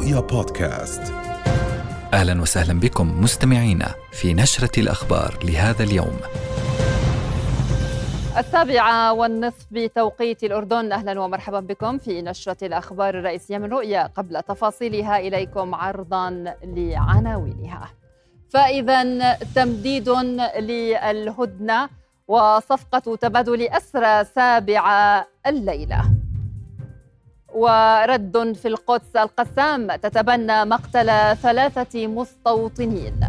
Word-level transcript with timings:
رؤيا 0.00 0.20
بودكاست. 0.20 1.12
أهلا 2.14 2.42
وسهلا 2.42 2.80
بكم 2.80 3.20
مستمعينا 3.22 3.94
في 4.12 4.34
نشرة 4.34 4.80
الأخبار 4.80 5.38
لهذا 5.44 5.82
اليوم. 5.84 6.16
السابعة 8.38 9.12
والنصف 9.12 9.66
بتوقيت 9.70 10.44
الأردن 10.44 10.92
أهلا 10.92 11.20
ومرحبا 11.20 11.60
بكم 11.60 11.98
في 11.98 12.22
نشرة 12.22 12.66
الأخبار 12.66 13.18
الرئيسية 13.18 13.58
من 13.58 13.72
رؤيا. 13.72 14.06
قبل 14.06 14.42
تفاصيلها 14.42 15.18
إليكم 15.18 15.74
عرضا 15.74 16.54
لعناوينها. 16.64 17.88
فإذا 18.50 19.34
تمديد 19.54 20.08
للهدنة 20.58 21.88
وصفقة 22.28 23.16
تبادل 23.16 23.62
أسرى 23.62 24.24
سابعة 24.24 25.26
الليلة. 25.46 26.19
ورد 27.54 28.52
في 28.52 28.68
القدس 28.68 29.16
القسام 29.16 29.96
تتبنى 29.96 30.64
مقتل 30.64 31.36
ثلاثة 31.36 32.06
مستوطنين. 32.06 33.20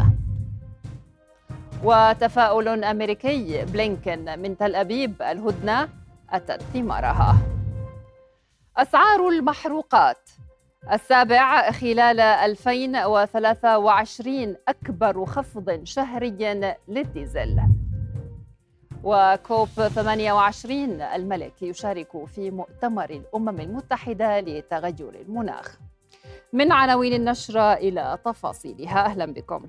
وتفاؤل 1.84 2.84
أمريكي 2.84 3.64
بلينكن 3.64 4.38
من 4.38 4.56
تل 4.56 4.74
أبيب 4.74 5.22
الهدنة 5.22 5.88
أتت 6.30 6.62
ثمارها. 6.62 7.36
أسعار 8.76 9.28
المحروقات. 9.28 10.30
السابع 10.92 11.70
خلال 11.70 12.20
2023 12.20 14.56
أكبر 14.68 15.26
خفض 15.26 15.80
شهري 15.84 16.70
للديزل. 16.88 17.60
وكوب 19.04 19.68
28 19.68 21.00
الملك 21.02 21.62
يشارك 21.62 22.24
في 22.26 22.50
مؤتمر 22.50 23.10
الأمم 23.10 23.60
المتحدة 23.60 24.40
لتغير 24.40 25.14
المناخ. 25.20 25.78
من 26.52 26.72
عناوين 26.72 27.12
النشرة 27.12 27.72
إلى 27.72 28.18
تفاصيلها 28.24 29.04
أهلا 29.06 29.26
بكم. 29.26 29.62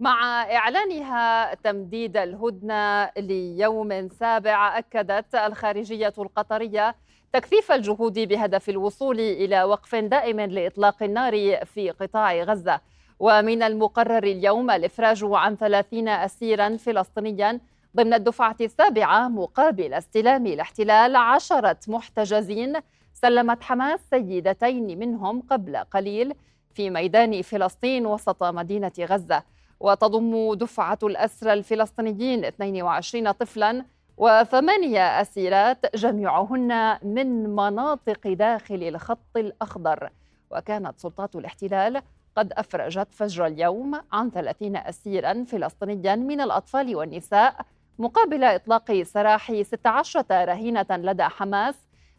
مع 0.00 0.42
إعلانها 0.42 1.54
تمديد 1.54 2.16
الهدنة 2.16 3.10
ليوم 3.18 4.08
سابع 4.08 4.78
أكدت 4.78 5.34
الخارجية 5.34 6.12
القطرية 6.18 6.94
تكثيف 7.32 7.72
الجهود 7.72 8.18
بهدف 8.18 8.68
الوصول 8.68 9.20
إلى 9.20 9.62
وقف 9.62 9.94
دائم 9.94 10.40
لإطلاق 10.40 11.02
النار 11.02 11.64
في 11.64 11.90
قطاع 11.90 12.42
غزة. 12.42 12.80
ومن 13.18 13.62
المقرر 13.62 14.22
اليوم 14.22 14.70
الإفراج 14.70 15.20
عن 15.22 15.56
ثلاثين 15.56 16.08
أسيرا 16.08 16.76
فلسطينيا 16.76 17.60
ضمن 17.96 18.14
الدفعة 18.14 18.56
السابعة 18.60 19.28
مقابل 19.28 19.94
استلام 19.94 20.46
الاحتلال 20.46 21.16
عشرة 21.16 21.78
محتجزين 21.88 22.76
سلمت 23.12 23.62
حماس 23.62 24.00
سيدتين 24.10 24.98
منهم 24.98 25.40
قبل 25.40 25.76
قليل 25.76 26.34
في 26.74 26.90
ميدان 26.90 27.42
فلسطين 27.42 28.06
وسط 28.06 28.44
مدينة 28.44 28.92
غزة. 29.00 29.42
وتضم 29.80 30.54
دفعة 30.54 30.98
الأسرى 31.02 31.52
الفلسطينيين 31.52 32.44
22 32.44 33.32
طفلا 33.32 33.84
وثمانية 34.16 35.20
أسيرات 35.20 35.96
جميعهن 35.96 36.98
من 37.02 37.56
مناطق 37.56 38.28
داخل 38.28 38.82
الخط 38.82 39.36
الأخضر. 39.36 40.10
وكانت 40.50 40.98
سلطات 40.98 41.36
الاحتلال 41.36 42.02
قد 42.36 42.52
أفرجت 42.52 43.08
فجر 43.10 43.46
اليوم 43.46 44.00
عن 44.12 44.30
30 44.30 44.76
أسيرا 44.76 45.44
فلسطينيا 45.44 46.16
من 46.16 46.40
الأطفال 46.40 46.96
والنساء 46.96 47.54
مقابل 47.98 48.44
إطلاق 48.44 49.02
سراح 49.02 49.52
16 49.62 50.24
رهينة 50.30 50.86
لدى 50.90 51.24
حماس 51.24 51.74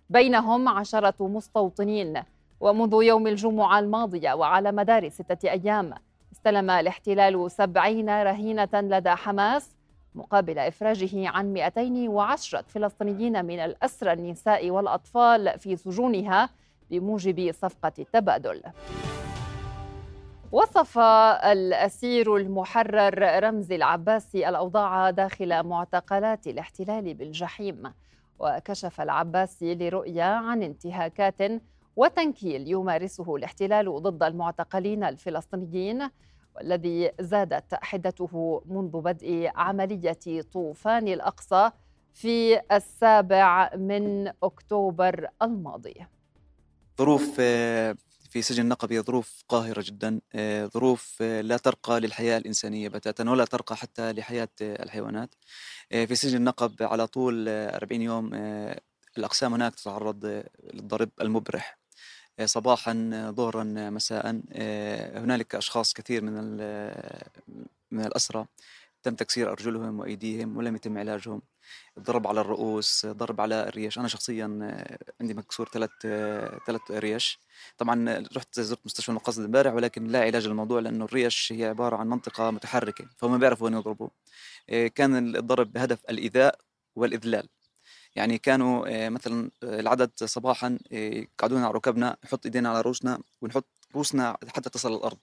بينهم 0.10 0.70
عشرة 0.70 1.16
مستوطنين. 1.20 2.24
ومنذ 2.60 3.04
يوم 3.04 3.28
الجمعة 3.28 3.80
الماضية 3.80 4.34
وعلى 4.34 4.72
مدار 4.72 5.10
ستة 5.10 5.50
أيام 5.50 5.94
استلم 6.32 6.70
الاحتلال 6.70 7.52
سبعين 7.52 8.10
رهينة 8.10 8.70
لدى 8.74 9.10
حماس 9.10 9.76
مقابل 10.16 10.60
إفراجه 10.60 11.30
عن 11.30 11.54
210 11.54 12.62
فلسطينيين 12.62 13.46
من 13.46 13.60
الأسرى 13.60 14.14
النساء 14.14 14.70
والأطفال 14.70 15.60
في 15.60 15.76
سجونها 15.76 16.50
بموجب 16.92 17.52
صفقة 17.52 17.92
التبادل. 18.00 18.62
وصف 20.52 21.00
الأسير 21.00 22.36
المحرر 22.36 23.44
رمزي 23.44 23.76
العباسي 23.76 24.50
الأوضاع 24.50 25.10
داخل 25.10 25.64
معتقلات 25.64 26.48
الاحتلال 26.48 27.14
بالجحيم 27.14 27.94
وكشف 28.40 29.02
العباسي 29.02 29.76
لرؤيا 29.76 30.24
عن 30.24 30.64
انتهاكات 30.64 31.62
وتنكيل 31.96 32.68
يمارسه 32.68 33.36
الاحتلال 33.36 34.02
ضد 34.02 34.24
المعتقلين 34.24 35.04
الفلسطينيين 35.04 36.10
والذي 36.56 37.12
زادت 37.20 37.74
حدته 37.74 38.62
منذ 38.66 39.02
بدء 39.02 39.52
عملية 39.56 40.42
طوفان 40.54 41.08
الأقصى 41.08 41.72
في 42.14 42.62
السابع 42.72 43.76
من 43.76 44.28
أكتوبر 44.44 45.28
الماضي. 45.42 46.06
ظروف 46.98 47.36
آه، 47.40 47.96
في 48.30 48.42
سجن 48.42 48.76
هي 48.92 49.02
ظروف 49.02 49.44
قاهرة 49.50 49.84
جدا 49.88 50.22
آه، 50.36 50.66
ظروف 50.66 51.18
آه، 51.22 51.42
لا 51.42 51.58
ترقى 51.58 52.00
للحياة 52.00 52.38
الإنسانية 52.38 52.90
بتاتا 52.90 53.30
ولا 53.30 53.46
ترقى 53.46 53.76
حتى 53.76 54.14
لحياة 54.14 54.50
الحيوانات. 54.62 55.36
في 55.90 56.16
سجن 56.16 56.38
النقب 56.38 56.76
على 56.82 57.08
طول 57.08 57.50
40 57.50 58.02
يوم 58.02 58.34
الأقسام 59.18 59.54
هناك 59.54 59.76
تتعرض 59.76 60.44
للضرب 60.74 61.10
المبرح. 61.22 61.81
صباحا 62.46 62.94
ظهرا 63.36 63.64
مساء. 63.90 64.42
هنالك 65.18 65.56
أشخاص 65.56 65.94
كثير 65.94 66.24
من 66.24 66.58
من 67.92 68.06
الاسرى 68.06 68.46
تم 69.04 69.16
تكسير 69.16 69.52
أرجلهم 69.52 70.00
وأيديهم 70.00 70.58
ولم 70.58 70.76
يتم 70.76 70.98
علاجهم. 70.98 71.42
ضرب 72.00 72.28
على 72.28 72.42
الرؤوس 72.42 73.06
ضرب 73.06 73.42
على 73.42 73.68
الريش. 73.68 74.00
أنا 74.00 74.08
شخصيا 74.08 74.46
عندي 75.22 75.34
مكسور 75.34 75.70
ثلاث 75.70 75.90
ثلاث 76.68 76.92
ريش. 76.92 77.40
طبعا 77.78 78.26
رحت 78.38 78.60
زرت 78.60 78.80
مستشفى 78.86 79.10
المقصد 79.10 79.44
امبارح 79.44 79.74
ولكن 79.74 80.08
لا 80.08 80.22
علاج 80.22 80.48
للموضوع 80.48 80.80
لأنه 80.80 81.06
الريش 81.06 81.54
هي 81.56 81.66
عبارة 81.66 81.96
عن 81.96 82.08
منطقة 82.10 82.52
متحركة 82.52 83.06
فهم 83.18 83.38
بيعرفوا 83.40 83.66
وين 83.66 83.74
يضربوا. 83.78 84.10
كان 84.96 85.36
الضرب 85.36 85.74
بهدف 85.74 86.00
الإيذاء 86.10 86.60
والإذلال. 86.96 87.48
يعني 88.16 88.38
كانوا 88.38 88.86
آه، 88.88 89.10
مثلا 89.10 89.52
آه، 89.64 89.80
العدد 89.80 90.12
صباحا 90.16 90.80
آه، 90.92 90.96
يقعدونا 90.96 91.66
على 91.66 91.74
ركبنا 91.74 92.18
نحط 92.26 92.46
إيدينا 92.46 92.70
على 92.70 92.82
رؤوسنا 92.82 93.20
ونحط 93.42 93.66
رؤوسنا 93.96 94.38
حتى 94.48 94.70
تصل 94.70 94.94
الأرض. 94.96 95.18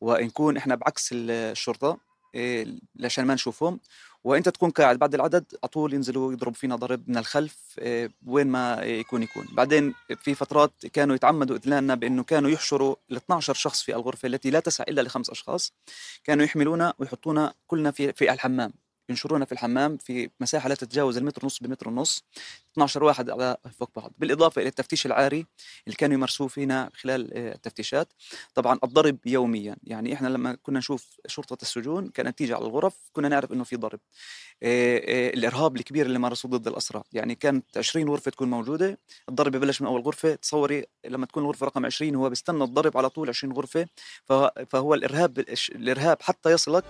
ونكون 0.00 0.56
إحنا 0.56 0.74
بعكس 0.74 1.08
الشرطة 1.12 1.98
عشان 3.04 3.24
ما 3.24 3.34
نشوفهم. 3.34 3.80
وإنت 4.24 4.48
تكون 4.48 4.70
قاعد 4.70 4.98
بعد 4.98 5.14
العدد 5.14 5.44
على 5.62 5.68
طول 5.68 5.94
ينزلوا 5.94 6.32
يضربوا 6.32 6.54
فينا 6.54 6.76
ضرب 6.76 7.08
من 7.08 7.16
الخلف 7.16 7.80
وين 8.26 8.46
ما 8.46 8.82
يكون 8.82 9.22
يكون. 9.22 9.46
بعدين 9.52 9.94
في 10.22 10.34
فترات 10.34 10.86
كانوا 10.86 11.14
يتعمدوا 11.14 11.56
اذلالنا 11.56 11.94
بإنه 11.94 12.24
كانوا 12.24 12.50
يحشروا 12.50 12.96
ال 13.10 13.16
12 13.16 13.54
شخص 13.54 13.82
في 13.82 13.94
الغرفة 13.94 14.26
التي 14.26 14.50
لا 14.50 14.60
تسع 14.60 14.84
إلا 14.88 15.00
لخمس 15.00 15.30
أشخاص. 15.30 15.72
كانوا 16.24 16.44
يحملونا 16.44 16.94
ويحطونا 16.98 17.54
كلنا 17.66 17.90
في 17.90 18.12
في 18.12 18.32
الحمام. 18.32 18.72
ينشرونا 19.08 19.44
في 19.44 19.52
الحمام 19.52 19.96
في 19.96 20.30
مساحة 20.40 20.68
لا 20.68 20.74
تتجاوز 20.74 21.16
المتر 21.16 21.40
ونص 21.44 21.58
بمتر 21.58 21.88
ونص 21.88 22.24
12 22.72 23.04
واحد 23.04 23.30
على 23.30 23.56
فوق 23.78 23.90
بعض. 23.96 24.12
بالإضافة 24.18 24.60
إلى 24.60 24.68
التفتيش 24.68 25.06
العاري 25.06 25.46
اللي 25.86 25.96
كانوا 25.96 26.14
يمارسوه 26.14 26.48
فينا 26.48 26.90
خلال 26.94 27.34
آه، 27.34 27.54
التفتيشات. 27.54 28.08
طبعا 28.54 28.78
الضرب 28.84 29.18
يوميا 29.26 29.76
يعني 29.84 30.14
إحنا 30.14 30.28
لما 30.28 30.54
كنا 30.62 30.78
نشوف 30.78 31.06
شرطة 31.26 31.58
السجون 31.62 32.08
كانت 32.08 32.38
تيجي 32.38 32.54
على 32.54 32.66
الغرف 32.66 32.94
كنا 33.12 33.28
نعرف 33.28 33.52
إنه 33.52 33.64
في 33.64 33.76
ضرب. 33.76 34.00
آه، 34.62 34.98
آه، 34.98 35.30
الإرهاب 35.34 35.76
الكبير 35.76 36.06
اللي 36.06 36.18
مارسوه 36.18 36.50
ضد 36.50 36.68
الاسرى 36.68 37.02
يعني 37.12 37.34
كانت 37.34 37.78
20 37.78 38.08
غرفة 38.08 38.30
تكون 38.30 38.50
موجودة 38.50 38.98
الضرب 39.28 39.52
ببلش 39.52 39.80
من 39.82 39.86
أول 39.86 40.00
غرفة 40.00 40.34
تصوري 40.34 40.84
لما 41.04 41.26
تكون 41.26 41.42
الغرفة 41.42 41.66
رقم 41.66 41.86
20 41.86 42.14
هو 42.14 42.28
بيستنى 42.28 42.64
الضرب 42.64 42.96
على 42.96 43.10
طول 43.10 43.28
20 43.28 43.52
غرفة 43.52 43.86
فهو 44.68 44.94
الإرهاب 44.94 45.38
الإرهاب 45.74 46.16
حتى 46.22 46.50
يصلك 46.52 46.84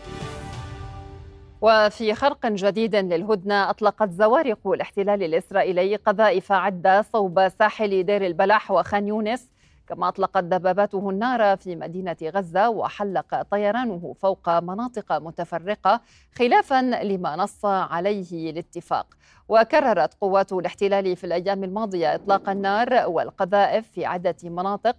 وفي 1.63 2.15
خرق 2.15 2.47
جديد 2.47 2.97
للهدنة 2.97 3.71
أطلقت 3.71 4.11
زوارق 4.11 4.59
الاحتلال 4.67 5.23
الإسرائيلي 5.23 5.97
قذائف 5.97 6.53
عدة 6.53 7.03
صوب 7.03 7.49
ساحل 7.49 8.03
دير 8.03 8.27
البلح 8.27 8.71
وخان 8.71 9.09
يونس. 9.09 9.53
كما 9.89 10.09
أطلقت 10.09 10.45
دباباته 10.45 11.11
النار 11.11 11.57
في 11.57 11.77
مدينة 11.77 12.17
غزة 12.23 12.71
وحلق 12.71 13.43
طيرانه 13.43 14.15
فوق 14.21 14.59
مناطق 14.59 15.13
متفرقة 15.13 16.01
خلافا 16.39 16.83
لما 16.83 17.37
نص 17.37 17.65
عليه 17.65 18.51
الاتفاق. 18.51 19.07
وكررت 19.49 20.15
قوات 20.21 20.53
الاحتلال 20.53 21.17
في 21.17 21.25
الأيام 21.25 21.65
الماضية 21.65 22.15
إطلاق 22.15 22.49
النار 22.49 23.05
والقذائف 23.07 23.89
في 23.89 24.07
عدة 24.07 24.37
مناطق. 24.45 24.97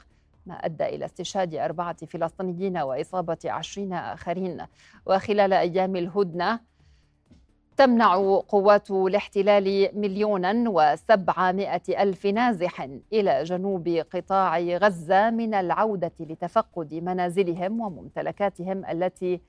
ما 0.50 0.56
أدى 0.56 0.86
إلى 0.86 1.06
استشهاد 1.06 1.56
أربعة 1.56 2.06
فلسطينيين 2.06 2.78
وإصابة 2.78 3.38
عشرين 3.46 3.94
آخرين. 3.94 4.66
وخلال 5.06 5.54
أيام 5.54 5.96
الهدنة 5.96 6.60
تمنع 7.78 8.16
قوات 8.48 8.92
الاحتلال 8.92 9.90
مليونا 9.94 10.64
وسبعمائة 10.68 12.04
ألف 12.04 12.26
نازح 12.26 12.88
إلى 13.14 13.44
جنوب 13.44 13.88
قطاع 13.88 14.60
غزة 14.60 15.30
من 15.30 15.54
العودة 15.54 16.12
لتفقد 16.20 16.94
منازلهم 16.94 17.82
وممتلكاتهم 17.82 18.86
التي 18.86 19.42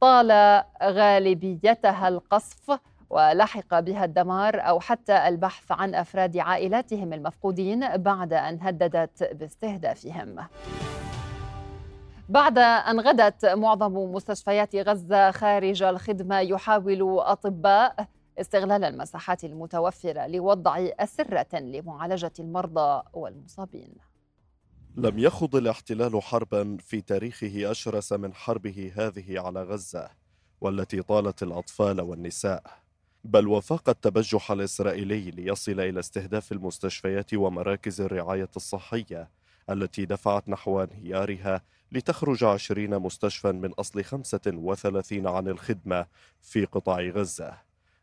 طال 0.00 0.62
غالبيتها 0.82 2.08
القصف. 2.08 2.78
ولحق 3.10 3.80
بها 3.80 4.04
الدمار 4.04 4.68
أو 4.68 4.80
حتى 4.80 5.28
البحث 5.28 5.72
عن 5.72 5.94
أفراد 5.94 6.36
عائلاتهم 6.36 7.12
المفقودين 7.12 7.96
بعد 7.96 8.32
أن 8.32 8.58
هددت 8.62 9.34
باستهدافهم. 9.34 10.36
بعد 12.28 12.58
أن 12.58 13.00
غدت 13.00 13.46
معظم 13.46 13.92
مستشفيات 13.92 14.76
غزة 14.76 15.30
خارج 15.30 15.82
الخدمة 15.82 16.40
يحاول 16.40 17.18
أطباء 17.20 18.06
استغلال 18.38 18.84
المساحات 18.84 19.44
المتوفرة 19.44 20.26
لوضع 20.26 20.88
أسرة 21.00 21.58
لمعالجة 21.58 22.32
المرضى 22.38 23.02
والمصابين. 23.12 23.94
لم 24.96 25.18
يخض 25.18 25.56
الاحتلال 25.56 26.22
حربا 26.22 26.76
في 26.80 27.00
تاريخه 27.00 27.70
أشرس 27.70 28.12
من 28.12 28.34
حربه 28.34 28.92
هذه 28.96 29.40
على 29.40 29.62
غزة 29.62 30.10
والتي 30.60 31.02
طالت 31.02 31.42
الأطفال 31.42 32.00
والنساء 32.00 32.62
بل 33.24 33.48
وفاق 33.48 33.88
التبجح 33.88 34.50
الإسرائيلي 34.50 35.30
ليصل 35.30 35.80
إلى 35.80 36.00
استهداف 36.00 36.52
المستشفيات 36.52 37.34
ومراكز 37.34 38.00
الرعاية 38.00 38.48
الصحية 38.56 39.28
التي 39.70 40.04
دفعت 40.04 40.48
نحو 40.48 40.82
انهيارها 40.82 41.62
لتخرج 41.92 42.44
عشرين 42.44 42.98
مستشفى 42.98 43.52
من 43.52 43.72
أصل 43.72 44.04
خمسة 44.04 44.40
وثلاثين 44.46 45.26
عن 45.26 45.48
الخدمة 45.48 46.06
في 46.42 46.64
قطاع 46.64 47.00
غزة. 47.00 47.58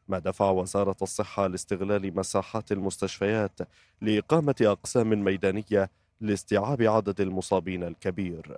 ما 0.08 0.20
دفع 0.20 0.50
وزارة 0.50 0.96
الصحة 1.02 1.48
لاستغلال 1.48 2.16
مساحات 2.16 2.72
المستشفيات 2.72 3.60
لإقامة 4.02 4.56
أقسام 4.62 5.24
ميدانية 5.24 5.90
لاستيعاب 6.22 6.82
عدد 6.82 7.22
المصابين 7.22 7.84
الكبير. 7.84 8.58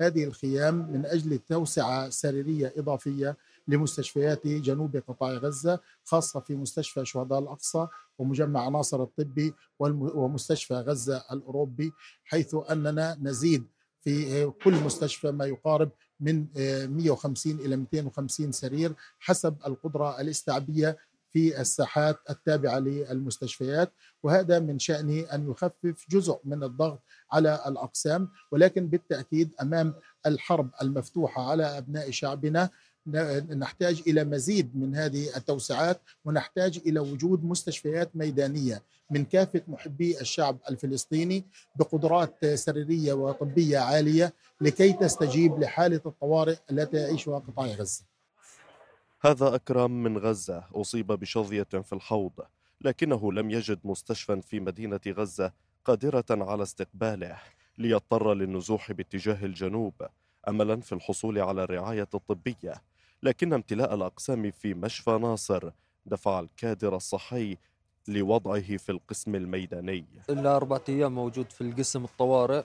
هذه 0.00 0.24
الخيام 0.24 0.74
من 0.74 1.06
أجل 1.06 1.38
توسعة 1.38 2.10
سريرية 2.10 2.72
إضافية 2.76 3.36
لمستشفيات 3.68 4.46
جنوب 4.46 4.96
قطاع 5.08 5.30
غزة 5.32 5.80
خاصة 6.04 6.40
في 6.40 6.54
مستشفى 6.56 7.04
شهداء 7.04 7.38
الأقصى 7.38 7.86
ومجمع 8.18 8.68
ناصر 8.68 9.02
الطبي 9.02 9.54
ومستشفى 9.78 10.74
غزة 10.74 11.24
الأوروبي 11.32 11.92
حيث 12.24 12.56
أننا 12.70 13.18
نزيد 13.22 13.64
في 14.00 14.44
كل 14.64 14.72
مستشفى 14.74 15.30
ما 15.30 15.44
يقارب 15.46 15.90
من 16.20 16.46
150 16.56 17.52
إلى 17.52 17.76
250 17.76 18.52
سرير 18.52 18.94
حسب 19.18 19.56
القدرة 19.66 20.20
الاستيعابية 20.20 20.98
في 21.32 21.60
الساحات 21.60 22.18
التابعة 22.30 22.78
للمستشفيات. 22.78 23.92
وهذا 24.22 24.58
من 24.58 24.78
شأنه 24.78 25.20
أن 25.34 25.50
يخفف 25.50 26.06
جزء 26.10 26.38
من 26.44 26.62
الضغط 26.64 27.02
على 27.32 27.62
الأقسام 27.66 28.28
ولكن 28.50 28.86
بالتأكيد 28.86 29.50
أمام 29.60 29.94
الحرب 30.26 30.70
المفتوحة 30.82 31.50
على 31.50 31.78
أبناء 31.78 32.10
شعبنا 32.10 32.70
نحتاج 33.06 34.02
إلى 34.06 34.24
مزيد 34.24 34.76
من 34.76 34.96
هذه 34.96 35.36
التوسعات 35.36 36.00
ونحتاج 36.24 36.80
إلى 36.86 37.00
وجود 37.00 37.44
مستشفيات 37.44 38.16
ميدانية 38.16 38.82
من 39.10 39.24
كافة 39.24 39.62
محبي 39.68 40.20
الشعب 40.20 40.58
الفلسطيني 40.70 41.44
بقدرات 41.76 42.46
سريرية 42.46 43.12
وطبية 43.12 43.78
عالية 43.78 44.34
لكي 44.60 44.92
تستجيب 44.92 45.58
لحالة 45.58 46.00
الطوارئ 46.06 46.56
التي 46.70 46.96
يعيشها 46.96 47.38
قطاع 47.38 47.66
غزة. 47.66 48.04
هذا 49.20 49.54
أكرم 49.54 50.02
من 50.02 50.18
غزة 50.18 50.64
أصيب 50.74 51.06
بشظية 51.06 51.62
في 51.62 51.92
الحوض 51.92 52.32
لكنه 52.80 53.32
لم 53.32 53.50
يجد 53.50 53.78
مستشفى 53.84 54.42
في 54.42 54.60
مدينة 54.60 55.00
غزة 55.08 55.52
قادرة 55.84 56.24
على 56.30 56.62
استقباله 56.62 57.38
ليضطر 57.78 58.34
للنزوح 58.34 58.92
باتجاه 58.92 59.44
الجنوب 59.44 59.94
املا 60.48 60.80
في 60.80 60.92
الحصول 60.92 61.38
على 61.38 61.64
الرعاية 61.64 62.08
الطبية 62.14 62.82
لكن 63.22 63.52
امتلاء 63.52 63.94
الأقسام 63.94 64.50
في 64.50 64.74
مشفى 64.74 65.10
ناصر 65.10 65.70
دفع 66.06 66.40
الكادر 66.40 66.96
الصحي 66.96 67.56
لوضعه 68.08 68.76
في 68.76 68.92
القسم 68.92 69.34
الميداني. 69.34 70.04
إلا 70.30 70.56
أربعة 70.56 70.82
أيام 70.88 71.14
موجود 71.14 71.50
في 71.52 71.60
القسم 71.60 72.04
الطوارئ 72.04 72.62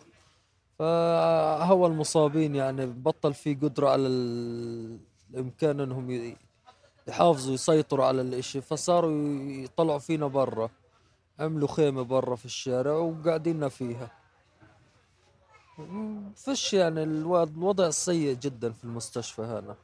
فهو 0.80 1.88
المصابين 1.88 2.56
يعني 2.56 2.86
بطل 2.86 3.34
في 3.34 3.54
قدرة 3.56 3.90
على 3.90 4.08
الإمكان 4.08 5.80
أنهم 5.80 6.36
يحافظوا 7.08 7.54
يسيطروا 7.54 8.06
على 8.06 8.22
الإشي 8.22 8.62
فصاروا 8.62 9.12
يطلعوا 9.52 10.00
فينا 10.00 10.28
برا 10.28 10.70
عملوا 11.40 11.68
خيمة 11.68 12.02
برا 12.02 12.36
في 12.36 12.46
الشارع 12.46 12.92
وقاعدين 12.92 13.70
فيها. 13.70 14.12
فش 16.36 16.74
يعني 16.74 17.04
الوضع 17.04 17.90
سيء 17.90 18.36
جدا 18.36 18.72
في 18.72 18.84
المستشفى 18.84 19.42
هذا. 19.42 19.76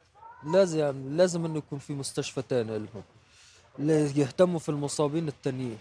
لازم 0.46 1.16
لازم 1.16 1.44
إنه 1.44 1.58
يكون 1.58 1.78
في 1.78 1.92
مستشفى 1.92 2.42
ثاني 2.48 2.78
لهم 2.78 3.02
يهتموا 4.16 4.58
في 4.58 4.68
المصابين 4.68 5.28
التانيين. 5.28 5.78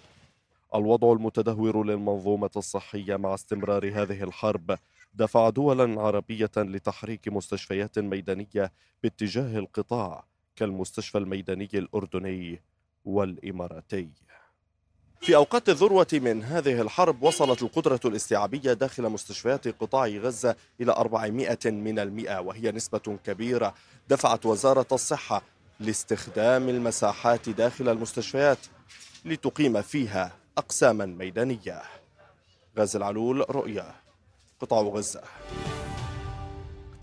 الوضع 0.75 1.11
المتدهور 1.11 1.83
للمنظومة 1.85 2.49
الصحية 2.57 3.15
مع 3.15 3.33
استمرار 3.33 3.87
هذه 3.87 4.23
الحرب 4.23 4.77
دفع 5.13 5.49
دولا 5.49 6.01
عربية 6.01 6.51
لتحريك 6.57 7.27
مستشفيات 7.27 7.99
ميدانية 7.99 8.71
باتجاه 9.03 9.59
القطاع 9.59 10.25
كالمستشفى 10.55 11.17
الميداني 11.17 11.69
الأردني 11.73 12.61
والإماراتي. 13.05 14.09
في 15.23 15.35
أوقات 15.35 15.69
الذروة 15.69 16.07
من 16.13 16.43
هذه 16.43 16.81
الحرب 16.81 17.23
وصلت 17.23 17.63
القدرة 17.63 17.99
الاستيعابية 18.05 18.73
داخل 18.73 19.09
مستشفيات 19.09 19.67
قطاع 19.67 20.07
غزة 20.07 20.55
إلى 20.81 20.91
400 20.91 21.57
من 21.65 21.99
المئة 21.99 22.39
وهي 22.39 22.71
نسبة 22.71 23.17
كبيرة. 23.25 23.73
دفعت 24.09 24.45
وزارة 24.45 24.87
الصحة 24.91 25.41
لاستخدام 25.79 26.69
المساحات 26.69 27.49
داخل 27.49 27.89
المستشفيات 27.89 28.57
لتقيم 29.25 29.81
فيها 29.81 30.31
أقساما 30.57 31.05
ميدانية. 31.05 31.81
غازي 32.77 32.97
العلول 32.99 33.45
رؤيا 33.55 33.95
قطاع 34.61 34.81
غزة. 34.81 35.21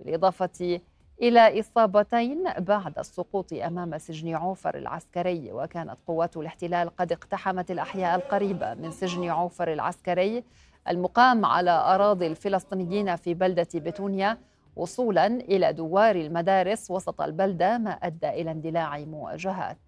بالإضافة 0.00 0.80
إلى 1.22 1.60
إصابتين 1.60 2.44
بعد 2.58 2.98
السقوط 2.98 3.52
أمام 3.52 3.98
سجن 3.98 4.34
عوفر 4.34 4.76
العسكري 4.78 5.52
وكانت 5.52 5.96
قوات 6.06 6.36
الاحتلال 6.36 6.96
قد 6.96 7.12
اقتحمت 7.12 7.70
الأحياء 7.70 8.16
القريبة 8.16 8.74
من 8.74 8.90
سجن 8.90 9.28
عوفر 9.28 9.72
العسكري. 9.72 10.44
المقام 10.88 11.44
على 11.44 11.70
أراضي 11.70 12.26
الفلسطينيين 12.26 13.16
في 13.16 13.34
بلدة 13.34 13.68
بتونيا 13.74 14.38
وصولا 14.76 15.26
إلى 15.26 15.72
دوار 15.72 16.16
المدارس 16.16 16.90
وسط 16.90 17.20
البلدة 17.20 17.78
ما 17.78 17.90
أدى 17.90 18.28
إلى 18.28 18.50
اندلاع 18.50 18.98
مواجهات. 18.98 19.78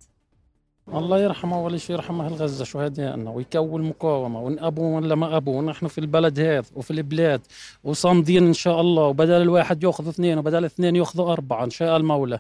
الله 0.95 1.19
يرحمه 1.19 1.57
اول 1.57 1.81
شيء 1.81 1.97
يرحم 1.97 2.21
أهل 2.21 2.33
غزه 2.33 2.64
شهدائنا 2.64 3.31
ويكون 3.31 3.83
مقاومة 3.83 4.40
ونأبوا 4.43 4.97
ولا 4.97 5.14
ما 5.14 5.37
ابوا 5.37 5.59
ونحن 5.59 5.87
في 5.87 5.99
البلد 5.99 6.40
هذا 6.40 6.62
وفي 6.76 6.90
البلاد 6.90 7.40
وصامدين 7.85 8.47
إن 8.47 8.52
شاء 8.52 8.81
الله 8.81 9.02
وبدل 9.02 9.43
الواحد 9.43 9.85
يأخذ 9.85 10.09
اثنين 10.09 10.38
وبدل 10.38 10.64
اثنين 10.64 10.97
ياخذوا 10.97 11.33
أربعة 11.33 11.64
إن 11.64 11.71
شاء 11.71 11.97
المولى. 11.97 12.38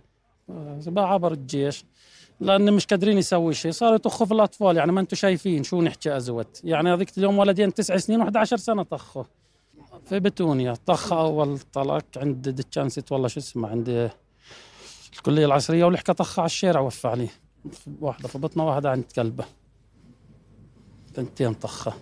بقى 0.86 1.12
عبر 1.12 1.32
الجيش. 1.32 1.84
لأن 2.40 2.72
مش 2.72 2.86
قادرين 2.86 3.18
يسوي 3.18 3.54
شيء. 3.54 3.70
صاروا 3.70 3.94
يطخوا 3.94 4.26
في 4.26 4.34
الأطفال. 4.34 4.76
يعني 4.76 4.92
ما 4.92 5.00
أنتم 5.00 5.16
شايفين 5.16 5.62
شو 5.62 5.82
نحكي 5.82 6.16
أزوت. 6.16 6.60
يعني 6.64 6.92
هذيك 6.94 7.18
اليوم 7.18 7.38
ولدين 7.38 7.74
تسع 7.74 7.96
سنين 7.96 8.30
و11 8.30 8.44
سنة 8.44 8.82
طخوا. 8.82 9.24
في 10.04 10.20
بتونيا. 10.20 10.74
طخ 10.86 11.12
أول 11.12 11.58
طلق 11.58 12.04
عند 12.16 12.48
دتشانسيت 12.48 13.12
والله 13.12 13.28
شو 13.28 13.40
اسمه 13.40 13.68
عند 13.68 14.10
الكلية 15.16 15.46
العصرية 15.46 15.84
والحكى 15.84 16.12
طخ 16.12 16.38
على 16.38 16.46
الشارع 16.46 16.80
وفى 16.80 17.08
عليه 17.08 17.28
واحدة 18.00 18.28
في 18.28 18.38
بطنها 18.38 18.64
واحدة 18.64 18.90
عند 18.90 19.04
كلبة. 19.16 19.44
ثنتين 21.14 21.54
طخة. 21.54 21.92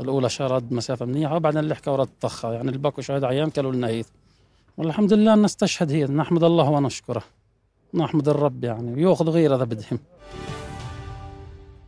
الأولى 0.00 0.28
شرد 0.28 0.72
مسافة 0.72 1.06
منيحة 1.06 1.36
وبعدين 1.36 1.60
اللي 1.60 1.74
حكى 1.74 1.90
ورد 1.90 2.08
طخة. 2.20 2.52
يعني 2.52 2.70
الباكو 2.70 3.02
شهد 3.02 3.24
عيام 3.24 3.50
كلوا 3.50 3.72
لنا 3.72 3.88
هيث 3.88 4.08
والحمد 4.76 5.12
لله 5.12 5.34
أن 5.34 5.42
نستشهد 5.42 5.92
هي. 5.92 6.04
نحمد 6.04 6.44
الله 6.44 6.70
ونشكره. 6.70 7.22
نحمد 7.94 8.28
الرب 8.28 8.64
يعني 8.64 8.94
ويأخذ 8.94 9.30
غيره 9.30 9.56
إذا 9.56 9.64
بدهم. 9.64 9.98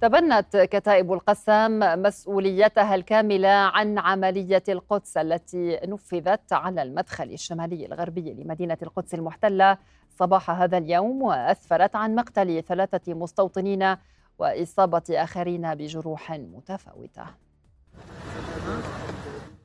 تبنت 0.01 0.57
كتائب 0.57 1.13
القسام 1.13 2.03
مسؤوليتها 2.03 2.95
الكاملة 2.95 3.49
عن 3.49 3.99
عملية 3.99 4.63
القدس 4.69 5.17
التي 5.17 5.81
نفذت 5.85 6.53
على 6.53 6.83
المدخل 6.83 7.25
الشمالي 7.25 7.87
الغربي 7.87 8.35
لمدينة 8.35 8.79
القدس 8.83 9.15
المحتلة 9.15 9.79
صباح 10.19 10.51
هذا 10.51 10.79
اليوم 10.79 11.23
وأسفرت 11.23 11.97
عن 11.97 12.15
مقتل 12.15 12.63
ثلاثة 12.63 13.15
مستوطنين 13.15 13.97
وإصابة 14.39 15.03
آخرين 15.11 15.75
بجروح 15.75 16.31
متفاوتة. 16.33 17.25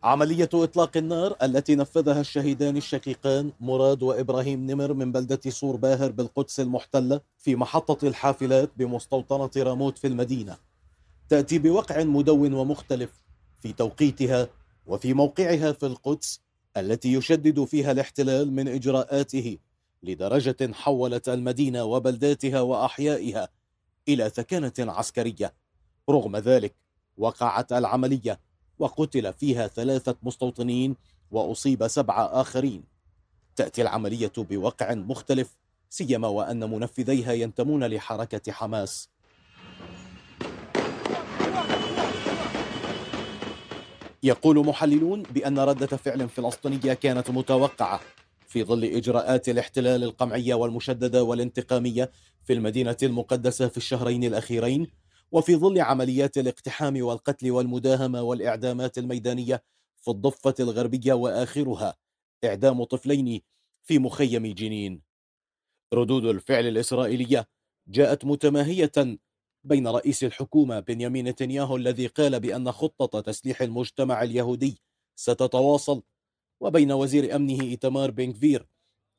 عملية 0.06 0.50
إطلاق 0.54 0.98
النار 0.98 1.36
التي 1.44 1.76
نفذها 1.76 2.22
الشهيدان 2.22 2.78
الشقيقان 2.78 3.52
مراد 3.60 4.04
وإبراهيم 4.04 4.72
نمر 4.72 4.94
من 4.94 5.12
بلدة 5.12 5.40
صور 5.50 5.76
باهر 5.76 6.12
بالقدس 6.12 6.60
المحتلة 6.60 7.22
في 7.38 7.56
محطة 7.56 8.08
الحافلات 8.08 8.72
بمستوطنة 8.78 9.50
راموت 9.58 9.98
في 9.98 10.08
المدينة. 10.08 10.58
تأتي 11.30 11.60
بوقع 11.60 12.04
مدون 12.04 12.54
ومختلف 12.54 13.24
في 13.62 13.74
توقيتها 13.74 14.48
وفي 14.86 15.14
موقعها 15.14 15.72
في 15.72 15.86
القدس 15.86 16.42
التي 16.78 17.14
يشدد 17.14 17.64
فيها 17.64 17.92
الاحتلال 17.92 18.52
من 18.52 18.68
إجراءاته 18.68 19.58
لدرجة 20.04 20.72
حولت 20.74 21.30
المدينة 21.30 21.84
وبلداتها 21.84 22.62
وأحيائها 22.62 23.50
إلى 24.08 24.30
ثكنة 24.30 24.74
عسكرية. 24.80 25.54
رغم 26.10 26.38
ذلك 26.38 26.76
وقعت 27.18 27.74
العملية 27.74 28.45
وقتل 28.80 29.34
فيها 29.34 29.68
ثلاثة 29.68 30.16
مستوطنين 30.24 30.96
وأصيب 31.32 31.88
سبعة 31.88 32.42
آخرين. 32.42 32.84
تأتي 33.56 33.82
العملية 33.82 34.32
بوقع 34.38 34.94
مختلف 34.94 35.56
سيما 35.90 36.28
وأن 36.28 36.70
منفذيها 36.70 37.34
ينتمون 37.34 37.84
لحركة 37.84 38.52
حماس. 38.52 39.10
يقول 44.24 44.66
محللون 44.66 45.24
بأن 45.24 45.60
ردة 45.60 45.88
فعل 45.88 46.30
فلسطينية 46.30 46.94
كانت 46.94 47.30
متوقعة 47.30 48.00
في 48.48 48.64
ظل 48.64 48.84
إجراءات 48.84 49.50
الاحتلال 49.50 50.04
القمعية 50.04 50.54
والمشددة 50.54 51.24
والانتقامية 51.24 52.12
في 52.44 52.54
المدينة 52.54 52.98
المقدسة 53.04 53.68
في 53.68 53.78
الشهرين 53.78 54.24
الأخيرين 54.24 54.88
وفي 55.36 55.56
ظل 55.56 55.82
عمليات 55.82 56.38
الاقتحام 56.38 57.02
والقتل 57.02 57.52
والمداهمة 57.52 58.22
والإعدامات 58.22 58.98
الميدانية 58.98 59.64
في 60.02 60.12
الضفة 60.12 60.54
الغربية 60.60 61.14
وآخرها 61.14 61.98
إعدام 62.46 62.84
طفلين 62.84 63.42
في 63.84 64.00
مخيم 64.00 64.48
جنين. 64.48 65.02
ردود 65.94 66.26
الفعل 66.26 66.68
الإسرائيلية 66.68 67.48
جاءت 67.88 68.26
متماهية 68.26 68.92
بين 69.64 69.88
رئيس 69.88 70.24
الحكومة 70.24 70.80
بنيامين 70.80 71.28
نتنياهو 71.28 71.76
الذي 71.76 72.08
قال 72.08 72.40
بأن 72.40 72.72
خطة 72.72 73.22
تسليح 73.22 73.62
المجتمع 73.62 74.24
اليهودي 74.24 74.82
ستتواصل 75.16 76.02
وبين 76.60 76.92
وزير 76.92 77.36
أمنه 77.36 77.62
إيتمار 77.62 78.12
بنكفير 78.12 78.68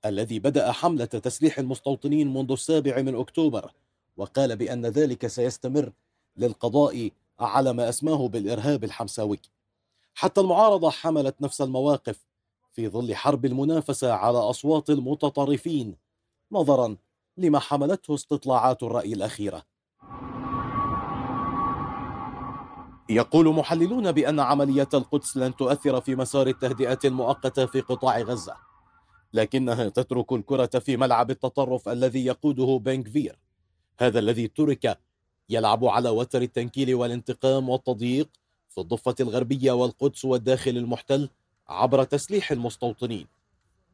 الذي 0.04 0.38
بدأ 0.38 0.72
حملة 0.72 1.04
تسليح 1.04 1.58
المستوطنين 1.58 2.34
منذ 2.34 2.52
السابع 2.52 3.02
من 3.02 3.14
أكتوبر 3.14 3.72
وقال 4.16 4.56
بأن 4.56 4.86
ذلك 4.86 5.26
سيستمر 5.26 5.92
للقضاء 6.36 7.10
على 7.40 7.72
ما 7.72 7.88
أسماه 7.88 8.28
بالإرهاب 8.28 8.84
الحمساوي. 8.84 9.38
حتى 10.14 10.40
المعارضة 10.40 10.90
حملت 10.90 11.42
نفس 11.42 11.60
المواقف 11.60 12.26
في 12.72 12.88
ظل 12.88 13.14
حرب 13.14 13.44
المنافسة 13.44 14.12
على 14.12 14.38
أصوات 14.38 14.90
المتطرفين 14.90 15.96
نظرا 16.52 16.96
لما 17.36 17.58
حملته 17.58 18.14
استطلاعات 18.14 18.82
الرأي 18.82 19.12
الأخيرة. 19.12 19.62
يقول 23.08 23.54
محللون 23.54 24.12
بأن 24.12 24.40
عملية 24.40 24.88
القدس 24.94 25.36
لن 25.36 25.56
تؤثر 25.56 26.00
في 26.00 26.16
مسار 26.16 26.46
التهدئة 26.46 26.98
المؤقتة 27.04 27.66
في 27.66 27.80
قطاع 27.80 28.18
غزة 28.20 28.56
لكنها 29.32 29.88
تترك 29.88 30.32
الكرة 30.32 30.78
في 30.78 30.96
ملعب 30.96 31.30
التطرف 31.30 31.88
الذي 31.88 32.26
يقوده 32.26 32.80
بنكفير 32.84 33.38
هذا 33.98 34.18
الذي 34.18 34.48
ترك 34.48 34.98
يلعب 35.48 35.84
على 35.84 36.08
وتر 36.08 36.42
التنكيل 36.42 36.94
والانتقام 36.94 37.68
والتضييق 37.68 38.28
في 38.68 38.80
الضفة 38.80 39.14
الغربية 39.20 39.72
والقدس 39.72 40.24
والداخل 40.24 40.70
المحتل 40.70 41.28
عبر 41.68 42.04
تسليح 42.04 42.52
المستوطنين. 42.52 43.26